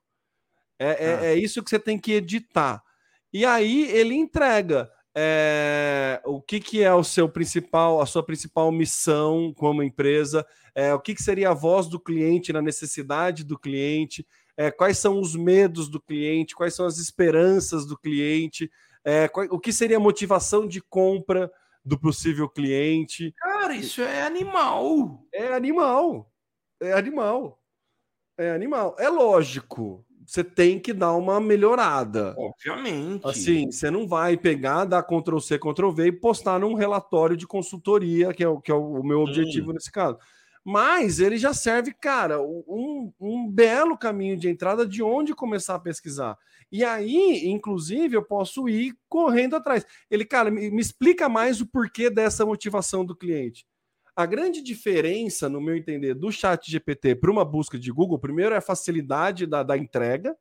[0.78, 1.24] É, é, ah.
[1.26, 2.82] é, isso que você tem que editar.
[3.30, 8.70] E aí ele entrega é, o que, que é o seu principal, a sua principal
[8.70, 13.58] missão como empresa, é, o que, que seria a voz do cliente na necessidade do
[13.58, 14.26] cliente,
[14.58, 18.70] é, quais são os medos do cliente, quais são as esperanças do cliente,
[19.02, 21.50] é, qual, o que seria a motivação de compra
[21.82, 23.32] do possível cliente.
[23.38, 25.24] Cara, isso é animal.
[25.32, 26.30] É animal.
[26.78, 27.58] É animal.
[28.36, 28.94] É animal.
[28.98, 32.34] É lógico você tem que dar uma melhorada.
[32.36, 33.26] Obviamente.
[33.26, 37.46] Assim, você não vai pegar, dar Ctrl C, Ctrl V e postar num relatório de
[37.46, 39.74] consultoria, que é o, que é o meu objetivo hum.
[39.74, 40.18] nesse caso.
[40.64, 45.80] Mas ele já serve, cara, um, um belo caminho de entrada de onde começar a
[45.80, 46.36] pesquisar.
[46.72, 49.86] E aí, inclusive, eu posso ir correndo atrás.
[50.10, 53.64] Ele, cara, me, me explica mais o porquê dessa motivação do cliente.
[54.16, 58.54] A grande diferença, no meu entender, do chat GPT para uma busca de Google, primeiro
[58.54, 60.34] é a facilidade da, da entrega,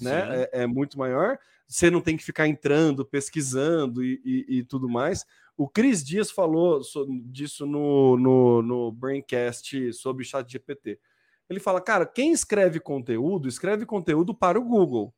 [0.00, 0.44] né?
[0.52, 1.36] É, é, muito maior.
[1.66, 5.26] Você não tem que ficar entrando, pesquisando e, e, e tudo mais.
[5.56, 6.80] O Cris Dias falou
[7.24, 10.98] disso no, no, no Braincast sobre o chat GPT.
[11.48, 15.12] Ele fala, cara, quem escreve conteúdo, escreve conteúdo para o Google,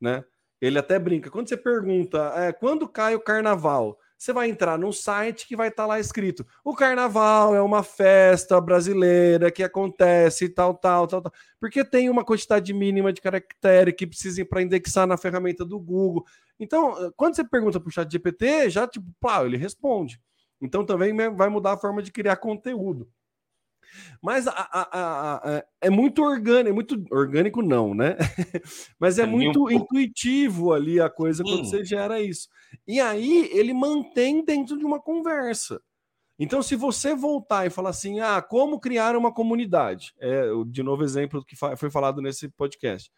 [0.00, 0.24] né?
[0.58, 1.30] Ele até brinca.
[1.30, 3.98] Quando você pergunta, é, quando cai o carnaval?
[4.18, 7.82] Você vai entrar num site que vai estar tá lá escrito: o carnaval é uma
[7.82, 11.32] festa brasileira que acontece tal, tal, tal, tal.
[11.60, 16.24] Porque tem uma quantidade mínima de caractere que precisa para indexar na ferramenta do Google.
[16.58, 20.20] Então, quando você pergunta para o chat GPT, já tipo, pá, ele responde.
[20.60, 23.08] Então também vai mudar a forma de criar conteúdo.
[24.22, 28.16] Mas a, a, a, é muito orgânico, é muito orgânico não, né?
[28.98, 32.48] Mas é, é muito um intuitivo ali a coisa quando você gera isso.
[32.86, 35.80] E aí ele mantém dentro de uma conversa.
[36.38, 41.02] Então, se você voltar e falar assim, ah, como criar uma comunidade, é de novo
[41.02, 43.10] exemplo que foi falado nesse podcast.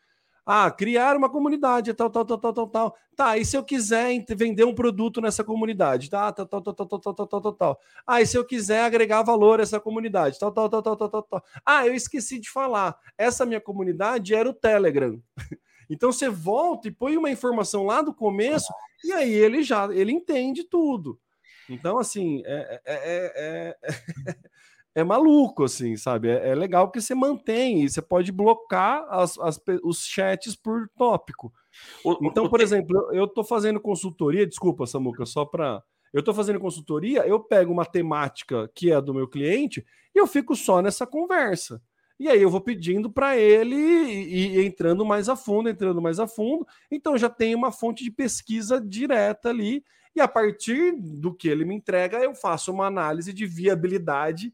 [0.51, 2.97] Ah, criar uma comunidade, tal, tal, tal, tal, tal, tal.
[3.15, 6.09] Tá, e se eu quiser vender um produto nessa comunidade?
[6.09, 7.81] Tá, tal, tal, tal, tal, tal, tal, tal, tal.
[8.07, 10.39] Ah, e se eu quiser agregar valor a essa comunidade?
[10.39, 11.45] Tal, tal, tal, tal, tal, tal, tal.
[11.67, 12.97] Ah, eu esqueci de falar.
[13.19, 15.21] Essa minha comunidade era o Telegram.
[15.91, 18.71] Então você volta e põe uma informação lá do começo
[19.03, 21.19] e aí ele já ele entende tudo.
[21.69, 22.95] Então, assim, é, é,
[23.37, 23.77] é,
[24.95, 26.29] é maluco, assim, sabe?
[26.29, 30.89] É, é, legal porque você mantém e você pode blocar as, as, os chats por
[30.97, 31.53] tópico.
[32.23, 35.83] Então, por exemplo, eu estou fazendo consultoria, desculpa, Samuca, só para.
[36.13, 40.27] Eu estou fazendo consultoria, eu pego uma temática que é do meu cliente e eu
[40.27, 41.83] fico só nessa conversa.
[42.19, 46.19] E aí eu vou pedindo para ele e, e entrando mais a fundo, entrando mais
[46.19, 46.67] a fundo.
[46.91, 49.85] Então já tem uma fonte de pesquisa direta ali.
[50.17, 54.53] E a partir do que ele me entrega, eu faço uma análise de viabilidade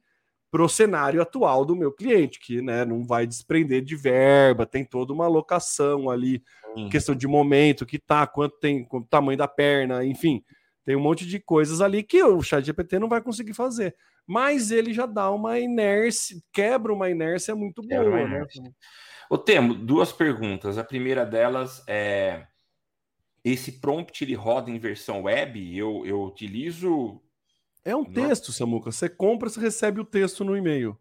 [0.54, 4.84] para o cenário atual do meu cliente, que né, não vai desprender de verba, tem
[4.84, 6.40] toda uma alocação ali,
[6.76, 6.88] hum.
[6.88, 10.44] questão de momento, que tá, quanto tem, o tamanho da perna, enfim,
[10.84, 13.96] tem um monte de coisas ali que o chat GPT não vai conseguir fazer.
[14.24, 18.46] Mas ele já dá uma inércia, quebra uma inércia muito boa, né?
[19.28, 20.78] O Temo, duas perguntas.
[20.78, 22.46] A primeira delas é
[23.44, 25.76] esse prompt ele roda em versão web?
[25.76, 27.20] Eu, eu utilizo
[27.84, 28.90] é um texto, Samuca.
[28.90, 30.98] Você compra, você recebe o texto no e-mail.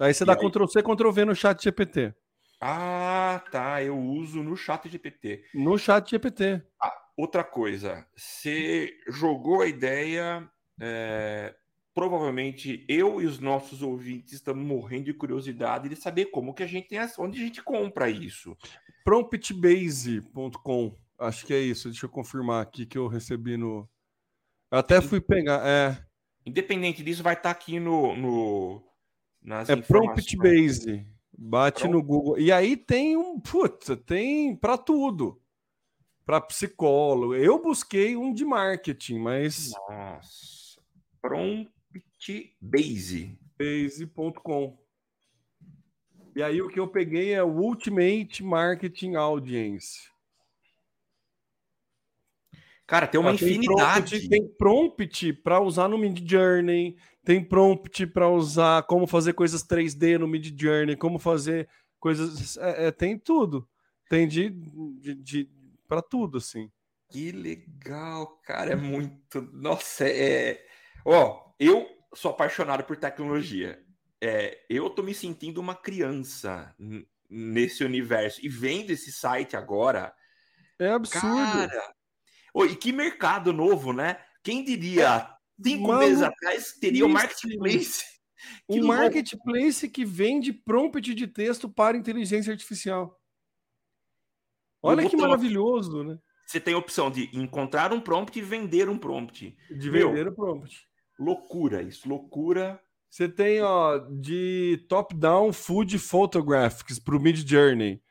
[0.00, 0.38] Aí você e dá aí...
[0.38, 2.14] Ctrl C, Ctrl V no chat GPT.
[2.60, 3.82] Ah, tá.
[3.82, 5.44] Eu uso no chat GPT.
[5.54, 6.62] No chat GPT.
[6.80, 8.06] Ah, outra coisa.
[8.16, 10.48] Você jogou a ideia.
[10.80, 11.54] É...
[11.94, 16.66] Provavelmente eu e os nossos ouvintes estamos morrendo de curiosidade de saber como que a
[16.66, 18.56] gente tem onde a gente compra isso.
[19.04, 20.98] Promptbase.com.
[21.18, 21.88] Acho que é isso.
[21.88, 23.88] Deixa eu confirmar aqui que eu recebi no.
[24.72, 25.64] Eu até fui pegar.
[25.64, 26.04] É.
[26.46, 28.82] Independente disso, vai estar tá aqui no, no
[29.42, 31.06] nas é Prompt Base.
[31.36, 31.92] Bate Pronto.
[31.92, 32.38] no Google.
[32.38, 33.40] E aí tem um.
[33.40, 35.40] Putz, tem para tudo.
[36.24, 37.34] Para psicólogo.
[37.34, 39.72] Eu busquei um de marketing, mas.
[39.88, 40.80] Nossa.
[41.20, 43.38] Prompt Base.
[43.58, 44.78] Base.com.
[46.36, 50.13] E aí o que eu peguei é o Ultimate Marketing Audience.
[52.86, 54.28] Cara, tem uma ah, infinidade.
[54.28, 60.18] Tem prompt para usar no Mid Journey, tem prompt para usar como fazer coisas 3D
[60.18, 61.68] no Mid Journey, como fazer
[61.98, 62.56] coisas.
[62.58, 63.66] É, é, tem tudo.
[64.10, 65.50] Tem de, de, de
[65.88, 66.70] para tudo, assim.
[67.08, 68.72] Que legal, cara.
[68.72, 69.40] É muito.
[69.52, 70.62] Nossa, é.
[71.04, 73.82] Ó, eu sou apaixonado por tecnologia.
[74.20, 76.74] É, eu tô me sentindo uma criança
[77.30, 78.44] nesse universo.
[78.44, 80.14] E vendo esse site agora.
[80.78, 81.26] É absurdo.
[81.26, 81.93] Cara,
[82.54, 84.16] Oh, e que mercado novo, né?
[84.44, 85.08] Quem diria
[85.60, 88.04] é, cinco Mano, meses atrás teria o marketplace?
[88.68, 88.88] Um louco.
[88.88, 93.18] marketplace que vende prompt de texto para inteligência artificial.
[94.82, 96.18] Olha que maravilhoso, né?
[96.46, 99.56] Você tem a opção de encontrar um prompt e vender um prompt.
[99.70, 100.86] De Meu, vender o um prompt.
[101.18, 102.78] Loucura isso, loucura.
[103.08, 108.02] Você tem, ó, de top-down food photographics para o Mid Journey.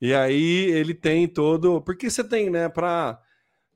[0.00, 1.80] E aí ele tem todo.
[1.80, 3.20] Porque você tem, né, para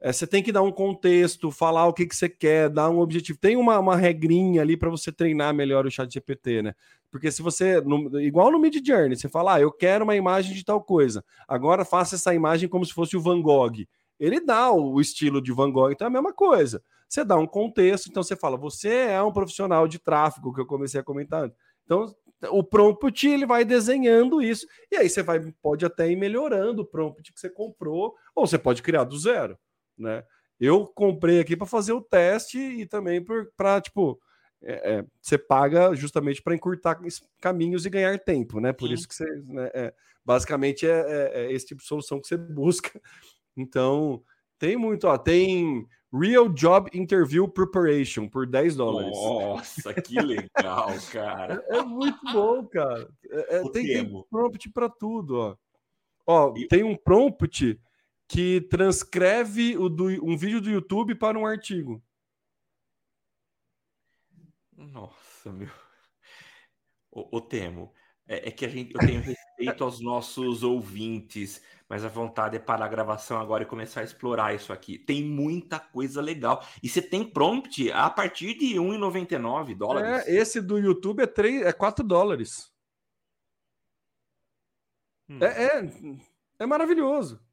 [0.01, 3.01] é, você tem que dar um contexto, falar o que, que você quer, dar um
[3.01, 3.39] objetivo.
[3.39, 6.75] Tem uma, uma regrinha ali para você treinar melhor o chat GPT, né?
[7.11, 10.55] Porque se você, no, igual no Mid Journey, você fala, ah, eu quero uma imagem
[10.55, 13.85] de tal coisa, agora faça essa imagem como se fosse o Van Gogh.
[14.19, 16.83] Ele dá o, estilo de Van Gogh, então é a mesma coisa.
[17.07, 20.67] Você dá um contexto, então você fala, você é um profissional de tráfego, que eu
[20.67, 21.51] comecei a comentar.
[21.85, 22.15] Então,
[22.51, 26.87] o prompt ele vai desenhando isso, e aí você vai, pode até ir melhorando o
[26.87, 29.59] prompt que você comprou, ou você pode criar do zero
[30.01, 30.25] né?
[30.59, 33.25] Eu comprei aqui para fazer o teste e também
[33.57, 34.21] para, tipo,
[34.63, 37.01] é, é, você paga justamente para encurtar
[37.41, 38.73] caminhos e ganhar tempo, né?
[38.73, 38.95] Por Sim.
[38.95, 42.37] isso que você, né, é, basicamente, é, é, é, esse tipo de solução que você
[42.37, 43.01] busca.
[43.57, 44.23] Então,
[44.59, 49.13] tem muito, ó, tem Real Job Interview Preparation por 10 dólares.
[49.13, 51.65] Nossa, que legal, cara.
[51.69, 53.09] É, muito bom, cara.
[53.73, 55.57] tem, tem prompt para tudo, ó.
[56.27, 56.69] Ó, e...
[56.69, 57.81] tem um prompt
[58.31, 62.01] que transcreve do, um vídeo do YouTube para um artigo.
[64.77, 65.69] Nossa, meu.
[67.11, 67.93] O, o Temo,
[68.29, 72.61] é, é, que a gente, eu tenho respeito aos nossos ouvintes, mas a vontade é
[72.61, 74.97] parar a gravação agora e começar a explorar isso aqui.
[74.97, 76.65] Tem muita coisa legal.
[76.81, 80.29] E você tem prompt a partir de R$1,99 dólares.
[80.29, 82.73] É, esse do YouTube é, 3, é 4 dólares.
[85.29, 85.41] Hum.
[85.43, 85.91] É, é,
[86.61, 87.50] é maravilhoso.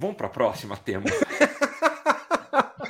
[0.00, 1.04] Vamos para a próxima, tema.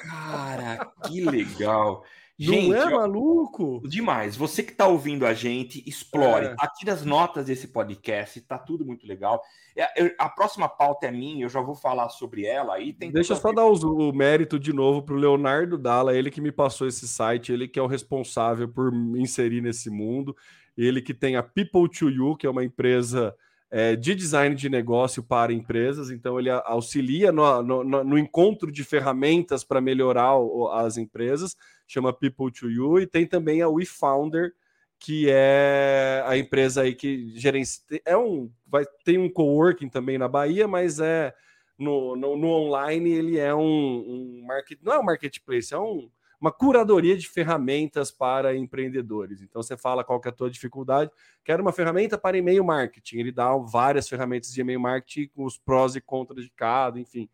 [0.08, 2.04] Cara, que legal.
[2.38, 3.82] Gente, Não é maluco?
[3.84, 4.36] Demais.
[4.36, 6.46] Você que está ouvindo a gente, explore.
[6.46, 6.54] É.
[6.56, 9.42] Aqui nas notas desse podcast, tá tudo muito legal.
[9.76, 12.76] É, a próxima pauta é minha, eu já vou falar sobre ela.
[12.76, 16.40] Aí Deixa eu só dar o mérito de novo para o Leonardo Dalla, ele que
[16.40, 20.36] me passou esse site, ele que é o responsável por me inserir nesse mundo.
[20.78, 23.34] Ele que tem a People to You, que é uma empresa
[23.70, 28.82] é, de design de negócio para empresas, então ele auxilia no, no, no encontro de
[28.82, 31.56] ferramentas para melhorar o, as empresas,
[31.86, 34.52] chama People to You, e tem também a WeFounder,
[34.98, 37.82] que é a empresa aí que gerencia.
[38.04, 41.32] É um, vai, tem um coworking também na Bahia, mas é
[41.78, 46.10] no, no, no online ele é um, um market, não é um marketplace, é um
[46.40, 49.42] uma curadoria de ferramentas para empreendedores.
[49.42, 51.10] Então você fala qual que é a tua dificuldade,
[51.44, 53.18] quero uma ferramenta para e-mail marketing.
[53.18, 57.28] Ele dá várias ferramentas de e-mail marketing com os prós e contras de cada, enfim.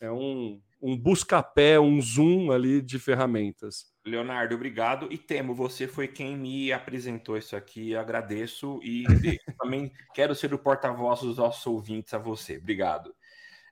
[0.00, 3.92] É um, um busca-pé, um zoom ali de ferramentas.
[4.04, 5.08] Leonardo, obrigado.
[5.10, 7.94] E Temo, você foi quem me apresentou isso aqui.
[7.94, 9.04] Agradeço e
[9.58, 12.56] também quero ser o porta-voz dos nossos ouvintes a você.
[12.56, 13.14] Obrigado.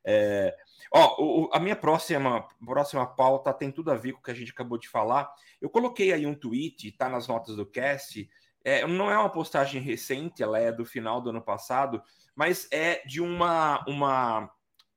[0.07, 0.57] É,
[0.93, 4.35] Ó, o, a minha próxima, próxima pauta tem tudo a ver com o que a
[4.35, 5.31] gente acabou de falar.
[5.61, 8.29] Eu coloquei aí um tweet, tá nas notas do cast.
[8.65, 12.03] É, não é uma postagem recente, ela é do final do ano passado,
[12.35, 14.51] mas é de uma, uma,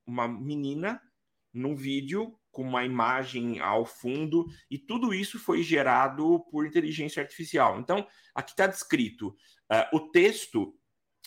[0.06, 1.00] uma menina
[1.52, 7.78] num vídeo com uma imagem ao fundo, e tudo isso foi gerado por inteligência artificial.
[7.78, 8.04] Então,
[8.34, 9.28] aqui está descrito:
[9.70, 10.74] uh, o texto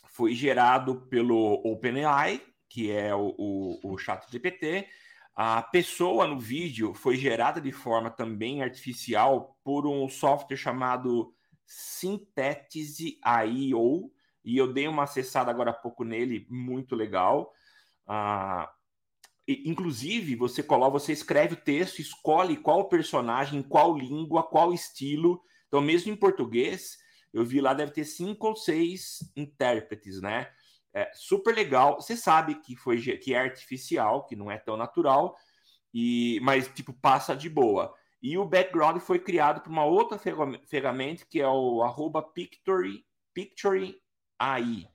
[0.10, 2.42] foi gerado pelo OpenAI,
[2.74, 4.88] que é o, o, o chat GPT.
[5.36, 11.32] A pessoa no vídeo foi gerada de forma também artificial por um software chamado
[11.68, 14.12] Synthetize AI.io,
[14.44, 17.54] e eu dei uma acessada agora há pouco nele, muito legal.
[18.08, 18.68] Uh,
[19.48, 25.42] inclusive, você coloca, você escreve o texto, escolhe qual personagem, qual língua, qual estilo.
[25.68, 26.98] Então, mesmo em português,
[27.34, 30.52] Eu vi lá, deve ter cinco ou seis intérpretes, né?
[30.94, 31.96] É super legal.
[31.96, 35.36] Você sabe que foi que é artificial, que não é tão natural,
[35.94, 37.94] e mas tipo passa de boa.
[38.22, 40.18] E o background foi criado por uma outra
[40.66, 43.96] ferramenta que é o arroba Pictory, Pictory
[44.40, 44.88] AI.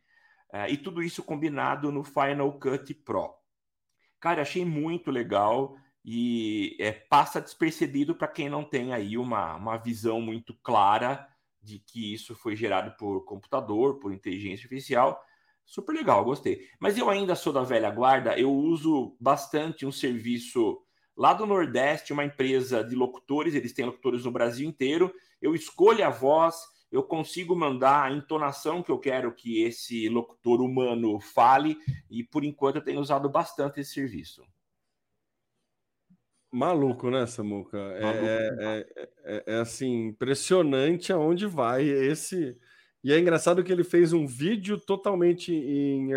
[0.50, 3.34] É, e tudo isso combinado no Final Cut Pro.
[4.18, 9.76] Cara, achei muito legal e é, passa despercebido para quem não tem aí uma, uma
[9.76, 11.28] visão muito clara
[11.60, 15.22] de que isso foi gerado por computador, por inteligência artificial.
[15.68, 16.66] Super legal, gostei.
[16.80, 20.80] Mas eu ainda sou da velha guarda, eu uso bastante um serviço
[21.14, 25.12] lá do Nordeste, uma empresa de locutores, eles têm locutores no Brasil inteiro.
[25.42, 26.56] Eu escolho a voz,
[26.90, 31.76] eu consigo mandar a entonação que eu quero que esse locutor humano fale,
[32.10, 34.42] e por enquanto eu tenho usado bastante esse serviço.
[36.50, 37.76] Maluco, né, Samuca?
[37.76, 42.56] É, é, é, é, é, assim, impressionante aonde vai esse.
[43.02, 46.10] E é engraçado que ele fez um vídeo totalmente em,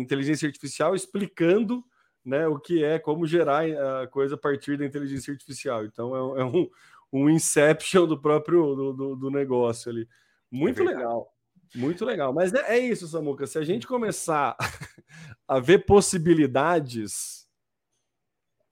[0.00, 1.84] inteligência artificial explicando
[2.24, 3.64] né, o que é, como gerar
[4.02, 5.84] a coisa a partir da inteligência artificial.
[5.84, 6.68] Então é, é um,
[7.12, 10.08] um inception do próprio do, do, do negócio ali.
[10.50, 11.32] Muito é legal.
[11.74, 12.32] Muito legal.
[12.32, 13.46] Mas é, é isso, Samuca.
[13.46, 14.56] Se a gente começar
[15.46, 17.40] a ver possibilidades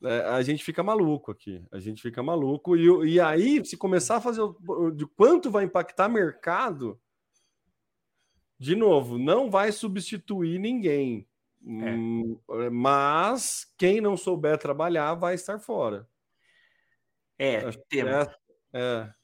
[0.02, 1.62] é, a gente fica maluco aqui.
[1.72, 2.76] A gente fica maluco.
[2.76, 7.00] E, e aí, se começar a fazer o, de quanto vai impactar mercado,
[8.58, 11.26] de novo, não vai substituir ninguém.
[11.66, 11.90] É.
[11.90, 12.40] Hum,
[12.72, 16.08] mas quem não souber trabalhar vai estar fora.
[17.38, 18.12] É, temos.
[18.12, 18.32] É,
[18.72, 19.18] é.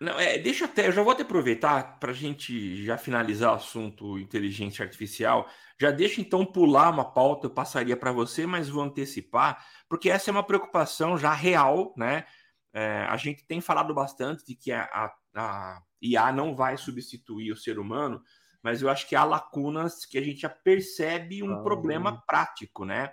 [0.00, 3.56] Não, é, deixa até, eu já vou até aproveitar para a gente já finalizar o
[3.56, 5.46] assunto inteligência artificial.
[5.78, 10.30] Já deixa então pular uma pauta, eu passaria para você, mas vou antecipar, porque essa
[10.30, 12.24] é uma preocupação já real, né?
[12.72, 17.52] É, a gente tem falado bastante de que a, a, a, IA não vai substituir
[17.52, 18.22] o ser humano,
[18.62, 22.84] mas eu acho que há lacunas que a gente já percebe um ah, problema prático,
[22.84, 23.12] né?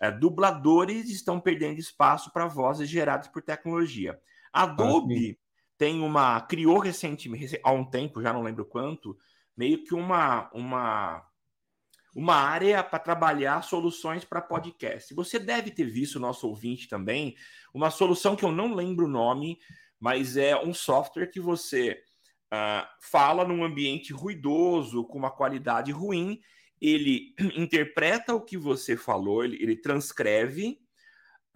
[0.00, 4.18] É, dubladores estão perdendo espaço para vozes geradas por tecnologia.
[4.52, 5.42] Adobe ah,
[5.78, 9.16] tem uma criou recentemente há um tempo, já não lembro quanto,
[9.56, 11.26] meio que uma uma
[12.14, 15.14] uma área para trabalhar soluções para podcast.
[15.14, 17.34] Você deve ter visto, nosso ouvinte também,
[17.72, 19.58] uma solução que eu não lembro o nome,
[19.98, 22.02] mas é um software que você
[22.52, 26.40] uh, fala num ambiente ruidoso, com uma qualidade ruim,
[26.80, 30.78] ele interpreta o que você falou, ele, ele transcreve,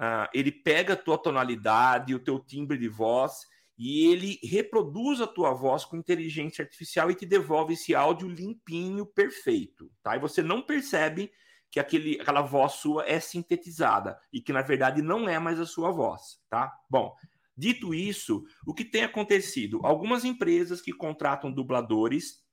[0.01, 3.47] uh, ele pega a tua tonalidade, o teu timbre de voz
[3.79, 9.05] e ele reproduz a tua voz com inteligência artificial e te devolve esse áudio limpinho,
[9.05, 10.17] perfeito, tá?
[10.17, 11.31] E você não percebe
[11.71, 15.67] que aquele, aquela voz sua é sintetizada e que na verdade não é mais a
[15.67, 16.73] sua voz, tá?
[16.89, 17.15] Bom,
[17.57, 19.81] dito isso, o que tem acontecido?
[19.85, 22.45] Algumas empresas que contratam dubladores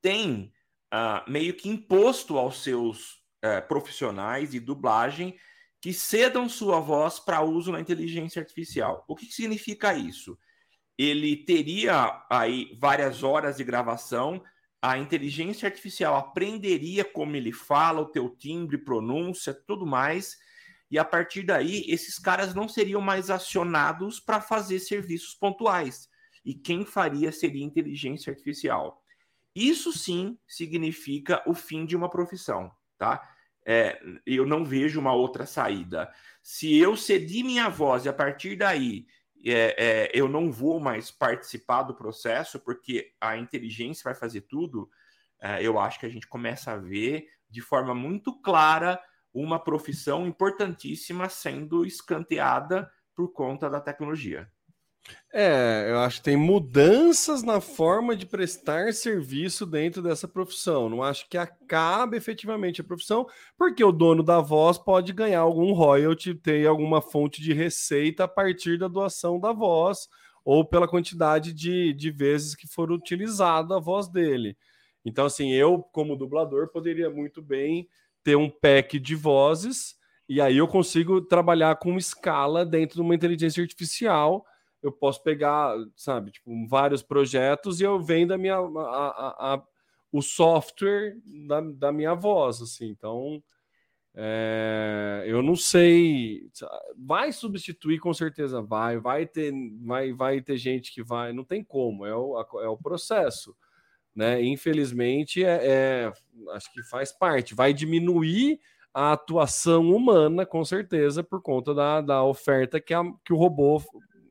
[0.00, 0.52] têm
[0.92, 5.36] uh, meio que imposto aos seus uh, profissionais de dublagem
[5.80, 9.04] que cedam sua voz para uso na inteligência artificial.
[9.08, 10.38] O que significa isso?
[10.96, 14.42] Ele teria aí várias horas de gravação,
[14.80, 20.36] a inteligência artificial aprenderia como ele fala, o teu timbre, pronúncia, tudo mais,
[20.92, 26.08] e a partir daí esses caras não seriam mais acionados para fazer serviços pontuais.
[26.44, 29.02] E quem faria seria inteligência artificial.
[29.52, 33.20] Isso sim significa o fim de uma profissão, tá?
[33.64, 36.12] é, eu não vejo uma outra saída.
[36.42, 39.06] Se eu cedi minha voz e a partir daí
[39.44, 44.90] é, é, eu não vou mais participar do processo, porque a inteligência vai fazer tudo,
[45.40, 49.00] é, eu acho que a gente começa a ver de forma muito clara
[49.32, 54.50] uma profissão importantíssima sendo escanteada por conta da tecnologia.
[55.32, 60.88] É, eu acho que tem mudanças na forma de prestar serviço dentro dessa profissão.
[60.88, 63.26] Não acho que acabe efetivamente a profissão,
[63.56, 68.28] porque o dono da voz pode ganhar algum royalty, ter alguma fonte de receita a
[68.28, 70.08] partir da doação da voz
[70.44, 74.56] ou pela quantidade de, de vezes que for utilizada a voz dele.
[75.04, 77.88] Então, assim, eu, como dublador, poderia muito bem
[78.22, 79.96] ter um pack de vozes
[80.28, 84.44] e aí eu consigo trabalhar com escala dentro de uma inteligência artificial
[84.82, 89.62] eu posso pegar, sabe, tipo, vários projetos e eu vendo a minha, a, a, a,
[90.10, 91.16] o software
[91.46, 92.88] da, da minha voz, assim.
[92.88, 93.40] Então,
[94.14, 96.50] é, eu não sei,
[96.98, 99.52] vai substituir com certeza, vai, vai ter,
[99.82, 103.56] vai, vai ter gente que vai, não tem como, é o, é o processo,
[104.14, 104.42] né?
[104.42, 106.12] Infelizmente, é, é,
[106.52, 108.60] acho que faz parte, vai diminuir
[108.94, 113.82] a atuação humana, com certeza, por conta da, da oferta que, a, que o robô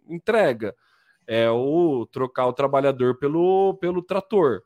[0.08, 0.76] entrega.
[1.28, 4.64] é o trocar o trabalhador pelo, pelo trator.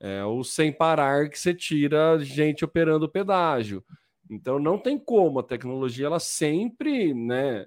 [0.00, 3.84] É o sem parar que você tira gente operando o pedágio.
[4.30, 7.66] Então não tem como, a tecnologia ela sempre, né,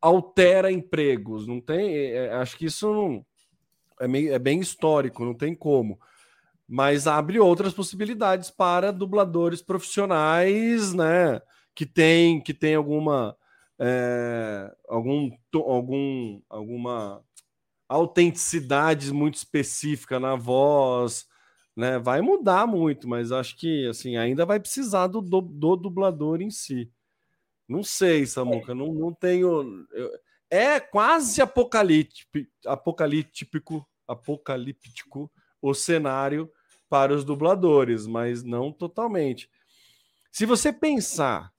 [0.00, 3.26] altera empregos, não tem, é, é, acho que isso não,
[4.00, 5.98] é, meio, é bem histórico, não tem como.
[6.68, 11.40] Mas abre outras possibilidades para dubladores profissionais, né,
[11.74, 13.36] que tem que tem alguma
[13.78, 17.22] é, algum algum alguma
[17.88, 21.26] autenticidade muito específica na voz,
[21.76, 21.98] né?
[21.98, 26.50] Vai mudar muito, mas acho que assim ainda vai precisar do, do, do dublador em
[26.50, 26.90] si.
[27.68, 29.86] Não sei, Samuca, não, não tenho.
[29.92, 30.10] Eu,
[30.54, 36.48] é quase apocalíptico, apocalíptico, apocalíptico o cenário
[36.88, 39.50] para os dubladores, mas não totalmente.
[40.30, 41.50] Se você pensar,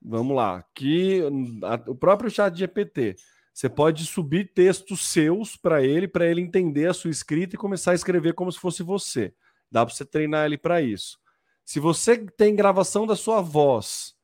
[0.00, 1.20] vamos lá, que
[1.64, 3.16] a, o próprio chat GPT,
[3.52, 7.90] você pode subir textos seus para ele, para ele entender a sua escrita e começar
[7.90, 9.34] a escrever como se fosse você.
[9.68, 11.18] Dá para você treinar ele para isso.
[11.64, 14.14] Se você tem gravação da sua voz,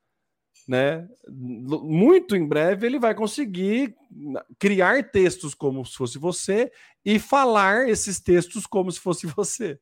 [0.71, 1.09] né?
[1.29, 3.93] Muito em breve ele vai conseguir
[4.57, 6.71] criar textos como se fosse você
[7.05, 9.81] e falar esses textos como se fosse você.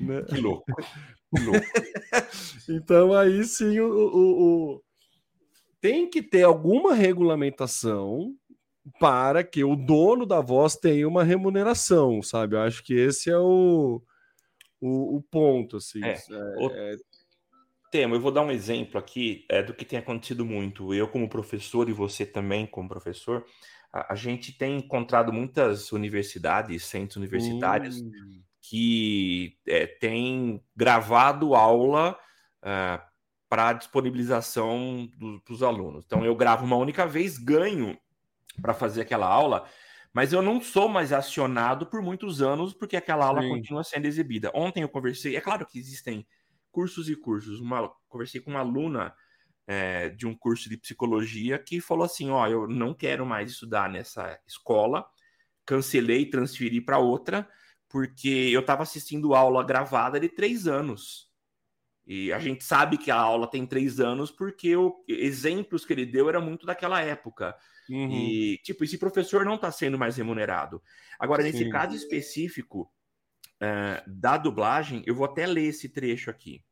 [0.00, 0.22] Né?
[0.22, 0.64] Que louco.
[0.74, 1.66] Que louco.
[2.66, 4.42] então aí sim o, o,
[4.72, 4.82] o,
[5.82, 8.34] tem que ter alguma regulamentação
[8.98, 12.56] para que o dono da voz tenha uma remuneração, sabe?
[12.56, 14.02] Eu acho que esse é o,
[14.80, 16.02] o, o ponto, assim.
[16.02, 16.96] É, é, é...
[17.92, 20.94] Temo, eu vou dar um exemplo aqui é, do que tem acontecido muito.
[20.94, 23.44] Eu, como professor, e você também, como professor,
[23.92, 28.40] a, a gente tem encontrado muitas universidades, centros universitários, hum.
[28.62, 32.12] que é, têm gravado aula
[32.62, 33.02] uh, é,
[33.46, 35.06] para disponibilização
[35.44, 36.06] para os alunos.
[36.06, 37.98] Então, eu gravo uma única vez, ganho
[38.62, 39.66] para fazer aquela aula
[40.14, 43.48] mas eu não sou mais acionado por muitos anos porque aquela aula Sim.
[43.48, 44.50] continua sendo exibida.
[44.54, 46.26] Ontem eu conversei, é claro que existem
[46.72, 47.60] cursos e cursos.
[47.60, 49.14] Uma, conversei com uma aluna
[49.66, 53.88] é, de um curso de psicologia que falou assim: Ó, eu não quero mais estudar
[53.88, 55.06] nessa escola,
[55.64, 57.48] cancelei, transferi para outra,
[57.88, 61.30] porque eu estava assistindo aula gravada de três anos.
[62.04, 66.04] E a gente sabe que a aula tem três anos porque os exemplos que ele
[66.04, 67.56] deu era muito daquela época.
[67.88, 68.10] Uhum.
[68.10, 70.82] E, tipo, esse professor não está sendo mais remunerado.
[71.18, 71.70] Agora, nesse Sim.
[71.70, 72.90] caso específico
[73.62, 76.62] uh, da dublagem, eu vou até ler esse trecho aqui.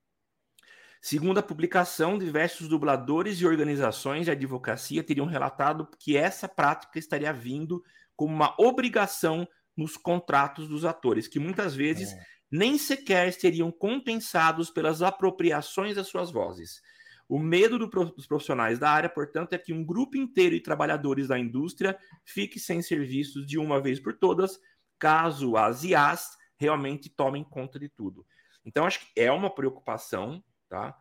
[1.00, 7.32] Segundo a publicação, diversos dubladores e organizações de advocacia teriam relatado que essa prática estaria
[7.32, 7.82] vindo
[8.14, 12.22] como uma obrigação nos contratos dos atores, que muitas vezes é.
[12.50, 16.82] nem sequer seriam compensados pelas apropriações das suas vozes.
[17.26, 21.28] O medo do, dos profissionais da área, portanto, é que um grupo inteiro de trabalhadores
[21.28, 24.60] da indústria fique sem serviços de uma vez por todas,
[24.98, 28.26] caso as IAs realmente tomem conta de tudo.
[28.64, 30.94] Então, acho que é uma preocupação, tá?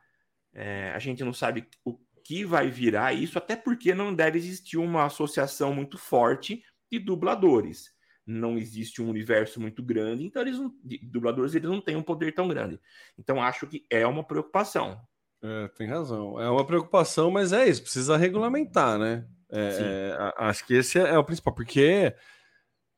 [0.54, 4.78] É, a gente não sabe o que vai virar isso, até porque não deve existir
[4.78, 7.92] uma associação muito forte de dubladores.
[8.26, 12.34] Não existe um universo muito grande, então eles não, dubladores eles não têm um poder
[12.34, 12.80] tão grande.
[13.18, 15.02] Então acho que é uma preocupação.
[15.42, 16.40] É, tem razão.
[16.40, 19.28] É uma preocupação, mas é isso, precisa regulamentar, né?
[19.52, 22.14] É, é, acho que esse é, é, o principal, porque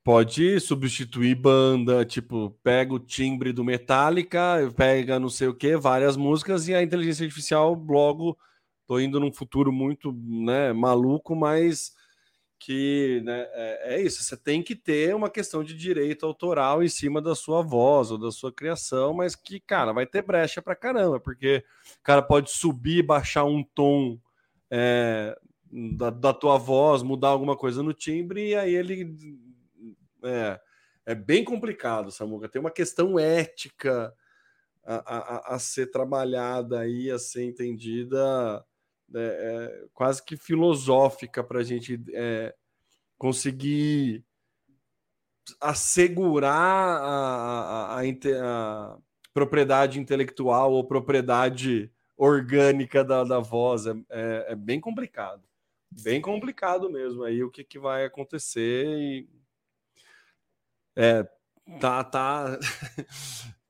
[0.03, 6.17] pode substituir banda, tipo, pega o timbre do Metallica, pega não sei o que, várias
[6.17, 8.37] músicas, e a inteligência artificial logo,
[8.87, 11.93] tô indo num futuro muito né, maluco, mas
[12.63, 16.87] que né, é, é, isso, você tem que ter uma questão de direito autoral em
[16.87, 20.75] cima da sua voz ou da sua criação, mas que, cara, vai ter brecha pra
[20.75, 21.63] caramba, porque
[21.99, 24.19] o cara pode subir, baixar um tom
[24.69, 25.35] é,
[25.71, 29.17] da, da, tua voz, mudar alguma coisa no timbre, e aí ele.
[30.23, 30.59] É,
[31.05, 32.49] é bem complicado, Samuca.
[32.49, 34.13] Tem uma questão ética
[34.83, 38.65] a, a, a ser trabalhada aí, a ser entendida
[39.13, 42.55] é, é, quase que filosófica para a gente é,
[43.17, 44.23] conseguir
[45.59, 48.97] assegurar a, a,
[49.33, 53.85] propriedade intelectual ou propriedade orgânica da, da voz.
[53.85, 55.43] É, é, é, bem complicado.
[56.03, 59.29] Bem complicado mesmo aí o que, que vai acontecer e
[60.95, 61.27] é,
[61.79, 62.59] tá, tá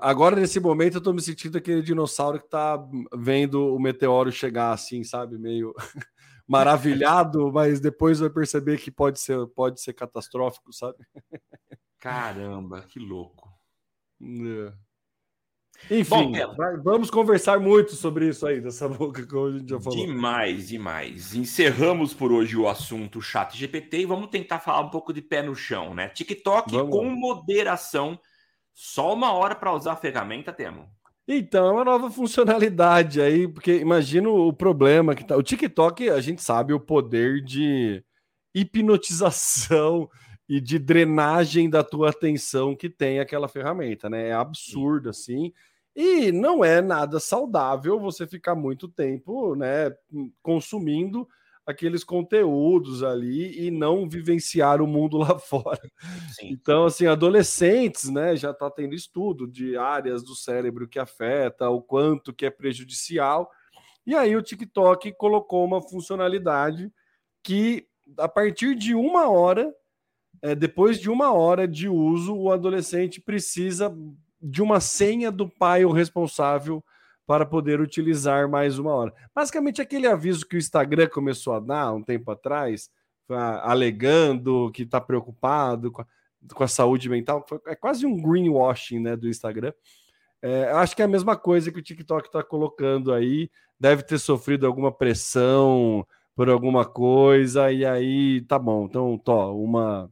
[0.00, 2.78] Agora, nesse momento, eu tô me sentindo aquele dinossauro que tá
[3.14, 5.38] vendo o meteoro chegar assim, sabe?
[5.38, 5.74] Meio
[6.46, 10.98] maravilhado, mas depois vai perceber que pode ser, pode ser catastrófico, sabe?
[11.98, 13.50] Caramba, que louco.
[14.20, 14.85] É.
[15.90, 20.06] Enfim, Bom, vamos conversar muito sobre isso aí, dessa boca que a gente já falou.
[20.06, 21.34] Demais, demais.
[21.34, 25.42] Encerramos por hoje o assunto chat GPT e vamos tentar falar um pouco de pé
[25.42, 26.08] no chão, né?
[26.08, 26.90] TikTok vamos.
[26.90, 28.18] com moderação.
[28.74, 30.86] Só uma hora para usar a ferramenta, Temo.
[31.28, 35.36] Então, é uma nova funcionalidade aí, porque imagina o problema que tá.
[35.36, 38.04] O TikTok, a gente sabe o poder de
[38.54, 40.08] hipnotização
[40.48, 44.28] e de drenagem da tua atenção que tem aquela ferramenta, né?
[44.28, 45.52] É absurdo assim.
[45.94, 49.90] E não é nada saudável você ficar muito tempo, né,
[50.42, 51.26] consumindo
[51.66, 55.80] aqueles conteúdos ali e não vivenciar o mundo lá fora.
[56.34, 56.50] Sim.
[56.50, 61.82] Então, assim, adolescentes, né, já está tendo estudo de áreas do cérebro que afeta, o
[61.82, 63.50] quanto que é prejudicial.
[64.06, 66.92] E aí o TikTok colocou uma funcionalidade
[67.42, 67.88] que
[68.18, 69.74] a partir de uma hora,
[70.42, 73.94] é, depois de uma hora de uso, o adolescente precisa
[74.40, 76.84] de uma senha do pai ou responsável
[77.26, 79.14] para poder utilizar mais uma hora.
[79.34, 82.88] Basicamente, aquele aviso que o Instagram começou a dar um tempo atrás,
[83.62, 86.06] alegando que está preocupado com a,
[86.54, 89.72] com a, saúde mental, é quase um greenwashing né, do Instagram.
[90.40, 94.18] É, acho que é a mesma coisa que o TikTok está colocando aí, deve ter
[94.18, 96.06] sofrido alguma pressão
[96.36, 98.84] por alguma coisa, e aí tá bom.
[98.84, 100.08] Então, tô, uma.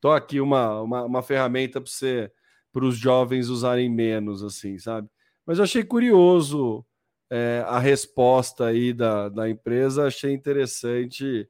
[0.00, 2.30] Tô aqui uma, uma, uma ferramenta para você
[2.72, 5.08] para os jovens usarem menos, assim, sabe?
[5.46, 6.84] Mas eu achei curioso
[7.30, 11.48] é, a resposta aí da, da empresa, achei interessante,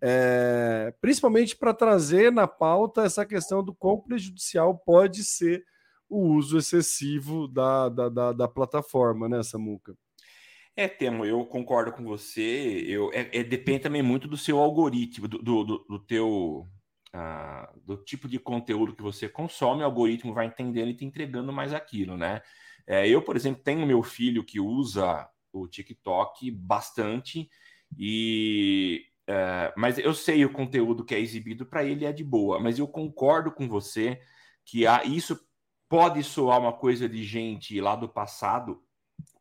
[0.00, 5.62] é, principalmente para trazer na pauta essa questão do quão prejudicial pode ser
[6.08, 9.94] o uso excessivo da, da, da, da plataforma, né, Samuca?
[10.74, 12.84] É, Temo, eu concordo com você.
[12.86, 16.66] Eu, é, é, depende também muito do seu algoritmo, do, do, do teu
[17.14, 21.52] uh, do tipo de conteúdo que você consome, o algoritmo vai entendendo e te entregando
[21.52, 22.42] mais aquilo, né?
[22.86, 27.48] É, eu, por exemplo, tenho meu filho que usa o TikTok bastante
[27.96, 32.58] e é, mas eu sei o conteúdo que é exibido para ele é de boa,
[32.58, 34.20] mas eu concordo com você
[34.64, 35.38] que há, isso
[35.88, 38.82] pode soar uma coisa de gente lá do passado,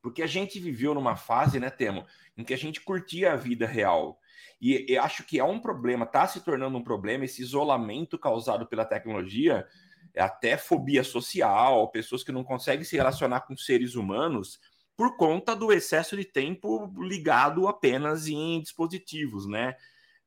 [0.02, 2.06] porque a gente viveu numa fase, né, Temo,
[2.38, 4.20] em que a gente curtia a vida real.
[4.60, 8.68] E, e acho que é um problema, está se tornando um problema esse isolamento causado
[8.68, 9.66] pela tecnologia,
[10.18, 14.60] até fobia social, pessoas que não conseguem se relacionar com seres humanos
[14.96, 19.76] por conta do excesso de tempo ligado apenas em dispositivos, né?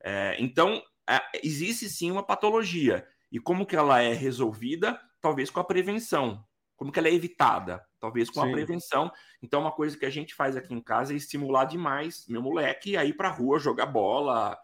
[0.03, 3.07] É, então, é, existe sim uma patologia.
[3.31, 5.01] E como que ela é resolvida?
[5.20, 6.45] Talvez com a prevenção.
[6.77, 7.85] Como que ela é evitada?
[8.01, 8.49] Talvez com Sim.
[8.49, 9.12] a prevenção.
[9.43, 12.97] Então, uma coisa que a gente faz aqui em casa é estimular demais meu moleque
[12.97, 14.59] a ir para a rua jogar bola,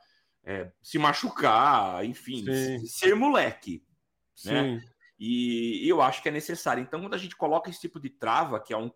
[0.44, 2.86] é, se machucar, enfim, Sim.
[2.86, 3.84] ser moleque.
[4.44, 4.80] Né?
[5.18, 6.82] E, e, eu acho que é necessário.
[6.82, 8.90] Então, quando a gente coloca esse tipo de trava, que é um,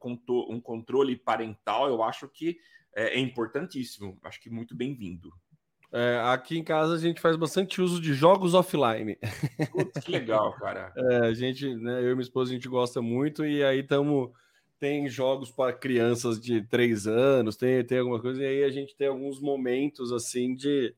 [0.48, 2.58] um controle parental, eu acho que
[2.94, 4.18] é, é importantíssimo.
[4.24, 5.30] Acho que muito bem-vindo.
[5.96, 9.16] É, aqui em casa a gente faz bastante uso de jogos offline.
[9.70, 10.92] Putz, que legal, cara.
[10.98, 14.30] É, a gente, né, eu e minha esposa, a gente gosta muito e aí estamos.
[14.80, 18.94] Tem jogos para crianças de três anos, tem, tem alguma coisa, e aí a gente
[18.96, 20.92] tem alguns momentos assim de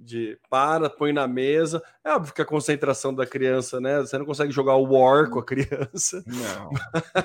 [0.00, 1.82] de para, põe na mesa.
[2.02, 3.98] É óbvio que a concentração da criança, né?
[3.98, 6.24] Você não consegue jogar o War com a criança.
[6.26, 6.70] Não.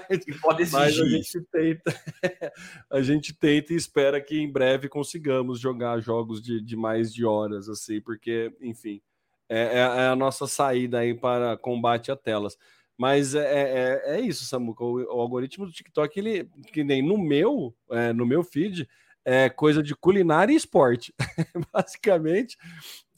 [0.10, 0.80] Mas, pode exigir.
[0.80, 2.02] Mas a gente tenta,
[2.92, 7.26] a gente tenta e espera que em breve consigamos jogar jogos de, de mais de
[7.26, 9.02] horas, assim, porque, enfim,
[9.48, 12.58] é, é, é a nossa saída aí para combate a telas.
[12.98, 14.84] Mas é, é, é, é isso, Samuca.
[14.84, 18.88] O, o, algoritmo do TikTok, ele, que nem no meu, é, no meu feed,
[19.26, 21.14] é coisa de culinária e esporte.
[21.74, 22.58] Basicamente,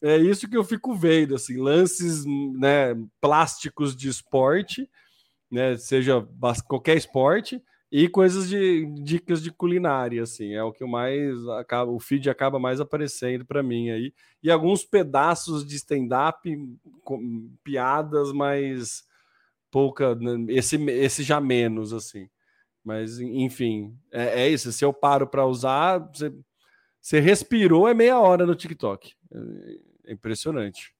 [0.01, 4.89] é isso que eu fico vendo, assim, lances né, plásticos de esporte,
[5.51, 6.25] né, seja
[6.67, 11.99] qualquer esporte, e coisas de dicas de culinária, assim, é o que mais acaba, o
[11.99, 16.39] feed acaba mais aparecendo para mim aí, e alguns pedaços de stand-up,
[17.63, 19.05] piadas, mas
[19.71, 22.29] pouca, né, esse, esse já menos, assim.
[22.87, 24.71] Mas, enfim, é, é isso.
[24.71, 26.33] Se eu paro para usar, você,
[27.01, 29.13] você, respirou, é meia hora no TikTok.
[29.29, 30.95] É, é impressionante.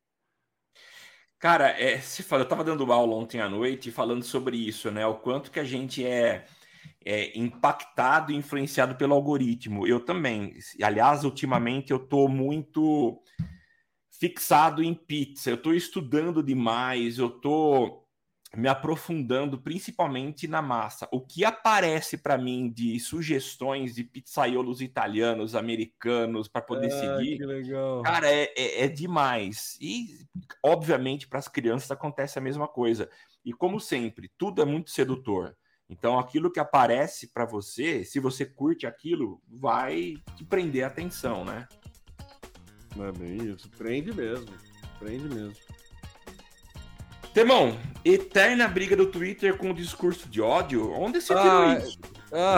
[1.40, 5.08] Cara, é, se fala, eu estava dando aula ontem à noite falando sobre isso, né?
[5.08, 6.46] O quanto que a gente é,
[7.06, 9.88] é impactado e influenciado pelo algoritmo.
[9.88, 10.58] Eu também.
[10.84, 13.18] Aliás, ultimamente eu estou muito
[14.12, 15.50] fixado em pizza.
[15.50, 17.18] Eu estou estudando demais.
[17.18, 18.07] Eu estou
[18.56, 21.08] me aprofundando principalmente na massa.
[21.12, 27.40] O que aparece para mim de sugestões de pizzaiolos italianos, americanos, para poder ah, seguir,
[28.04, 29.78] cara, é, é, é, demais.
[29.82, 30.26] E,
[30.64, 33.10] obviamente, para as crianças acontece a mesma coisa.
[33.44, 35.56] E, como sempre, tudo é muito sedutor.
[35.90, 41.46] Então, aquilo que aparece para você, se você curte aquilo, vai te prender a atenção,
[41.46, 41.66] né?
[42.96, 43.70] Não é bem isso.
[43.72, 44.54] Prende mesmo.
[45.00, 45.56] Prende mesmo.
[47.38, 50.92] Temão, eterna briga do Twitter com o discurso de ódio.
[50.92, 52.00] Onde você tirou ah, isso?
[52.32, 52.58] Ah,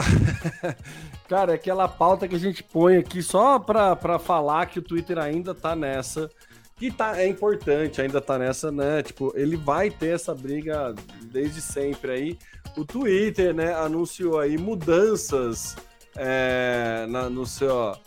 [1.28, 5.18] cara, é aquela pauta que a gente põe aqui só para falar que o Twitter
[5.18, 6.30] ainda tá nessa.
[6.78, 9.04] Que tá, é importante, ainda tá nessa, né?
[9.04, 12.40] Tipo, ele vai ter essa briga desde sempre aí.
[12.78, 15.76] O Twitter, né, anunciou aí mudanças
[16.16, 17.98] é, na, no seu,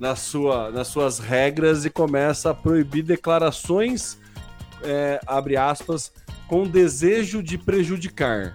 [0.00, 4.18] na sua, nas suas regras e começa a proibir declarações,
[4.82, 6.12] é, abre aspas,
[6.46, 8.54] com desejo de prejudicar.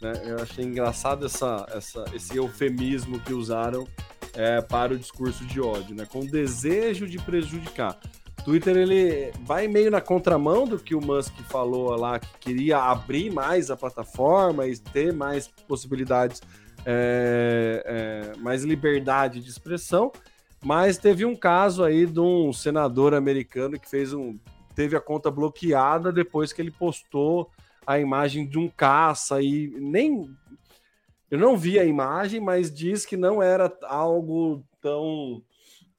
[0.00, 0.12] Né?
[0.24, 3.86] Eu achei engraçado essa, essa, esse eufemismo que usaram
[4.34, 6.06] é, para o discurso de ódio, né?
[6.06, 7.98] com desejo de prejudicar.
[8.44, 13.30] Twitter ele vai meio na contramão do que o Musk falou lá, que queria abrir
[13.30, 16.40] mais a plataforma e ter mais possibilidades,
[16.84, 20.10] é, é, mais liberdade de expressão.
[20.64, 24.36] Mas teve um caso aí de um senador americano que fez um,
[24.74, 27.50] teve a conta bloqueada depois que ele postou
[27.86, 30.34] a imagem de um caça e nem
[31.30, 35.42] eu não vi a imagem, mas diz que não era algo tão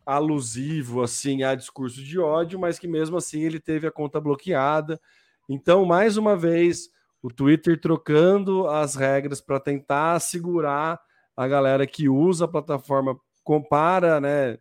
[0.06, 5.02] alusivo assim a discurso de ódio, mas que mesmo assim ele teve a conta bloqueada.
[5.50, 11.02] Então, mais uma vez, o Twitter trocando as regras para tentar segurar
[11.36, 14.60] a galera que usa a plataforma, compara, né,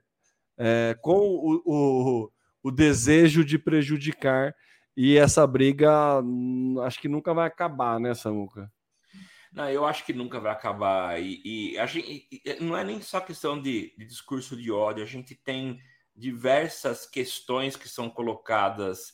[0.56, 2.31] é, com o, o,
[2.62, 4.54] o desejo de prejudicar.
[4.96, 8.70] E essa briga hum, acho que nunca vai acabar, né, Samuca?
[9.52, 11.20] Não, eu acho que nunca vai acabar.
[11.20, 12.26] E, e a gente,
[12.60, 15.78] não é nem só questão de, de, discurso de ódio, a gente tem
[16.16, 19.10] diversas questões que são colocadas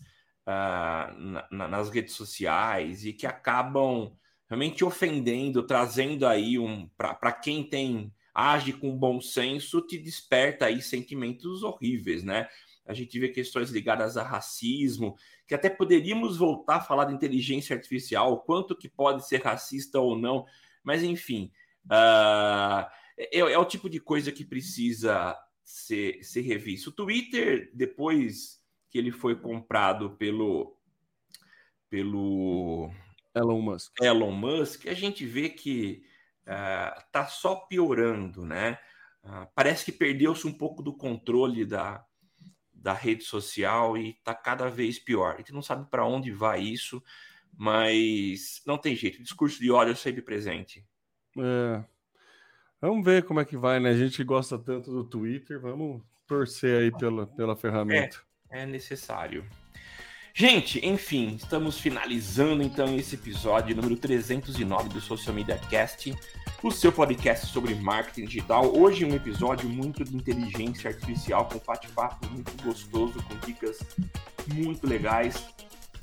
[0.47, 4.17] uh, na, na, nas redes sociais e que acabam
[4.49, 6.89] realmente ofendendo, trazendo aí um.
[6.97, 12.49] Para quem tem age com bom senso, te desperta aí sentimentos horríveis, né?
[12.89, 15.14] A gente vê questões ligadas a racismo,
[15.47, 20.18] que até poderíamos voltar a falar de inteligência artificial, quanto que pode ser racista ou
[20.18, 20.47] não,
[20.82, 21.53] mas enfim,
[21.84, 26.89] uh, é, é, o tipo de coisa que precisa ser, ser revisto.
[26.89, 28.59] O Twitter, depois
[28.89, 30.74] que ele foi comprado pelo,
[31.91, 32.91] pelo
[33.34, 36.03] Elon Musk, Elon Musk a gente vê que
[36.45, 38.78] uh, tá só piorando, né?
[39.22, 42.03] Uh, parece que perdeu-se um pouco do controle da,
[42.79, 45.35] da rede social e está cada vez pior.
[45.35, 47.03] A gente não sabe para onde vai isso,
[47.57, 49.18] mas não tem jeito.
[49.18, 50.85] O discurso de ódio é sempre presente.
[51.37, 51.85] É.
[52.81, 53.91] Vamos ver como é que vai, né?
[53.91, 58.22] A gente gosta tanto do Twitter, vamos torcer aí pela, pela ferramenta.
[58.51, 59.45] É, é necessário.
[60.33, 66.14] Gente, enfim, estamos finalizando então esse episódio número 309 do Social Media Cast
[66.63, 68.77] o seu podcast sobre marketing digital.
[68.77, 73.79] Hoje um episódio muito de inteligência artificial, com bate-papo muito gostoso, com dicas
[74.53, 75.47] muito legais.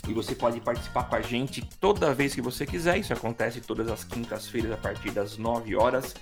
[0.08, 2.98] E você pode participar com a gente toda vez que você quiser.
[2.98, 6.14] Isso acontece todas as quintas-feiras a partir das 9 horas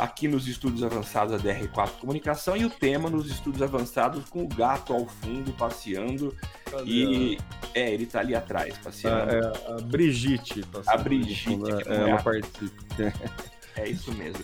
[0.00, 4.48] aqui nos estudos avançados da DR4 Comunicação e o tema nos estudos avançados com o
[4.48, 6.34] gato ao fundo passeando.
[6.64, 7.38] Cadê e
[7.74, 9.30] é, ele tá ali atrás passeando.
[9.30, 10.64] É, é a Brigitte.
[10.86, 11.82] A Brigitte, né?
[11.86, 12.82] é, ela participa.
[13.76, 14.42] É isso mesmo.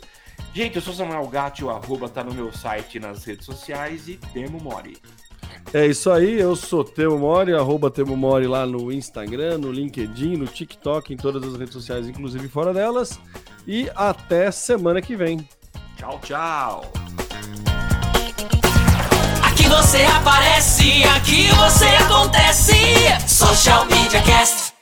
[0.54, 4.16] Gente, eu sou Samuel Gatti, o arroba tá no meu site nas redes sociais e
[4.32, 4.96] Temo Mori.
[5.74, 10.36] É isso aí, eu sou Temo Mori, arroba Temo Mori lá no Instagram, no LinkedIn,
[10.36, 13.18] no TikTok, em todas as redes sociais, inclusive fora delas.
[13.66, 15.46] E até semana que vem.
[15.96, 16.92] Tchau, tchau.
[19.42, 22.74] Aqui você aparece, aqui você acontece.
[23.26, 24.75] Social Media Cast.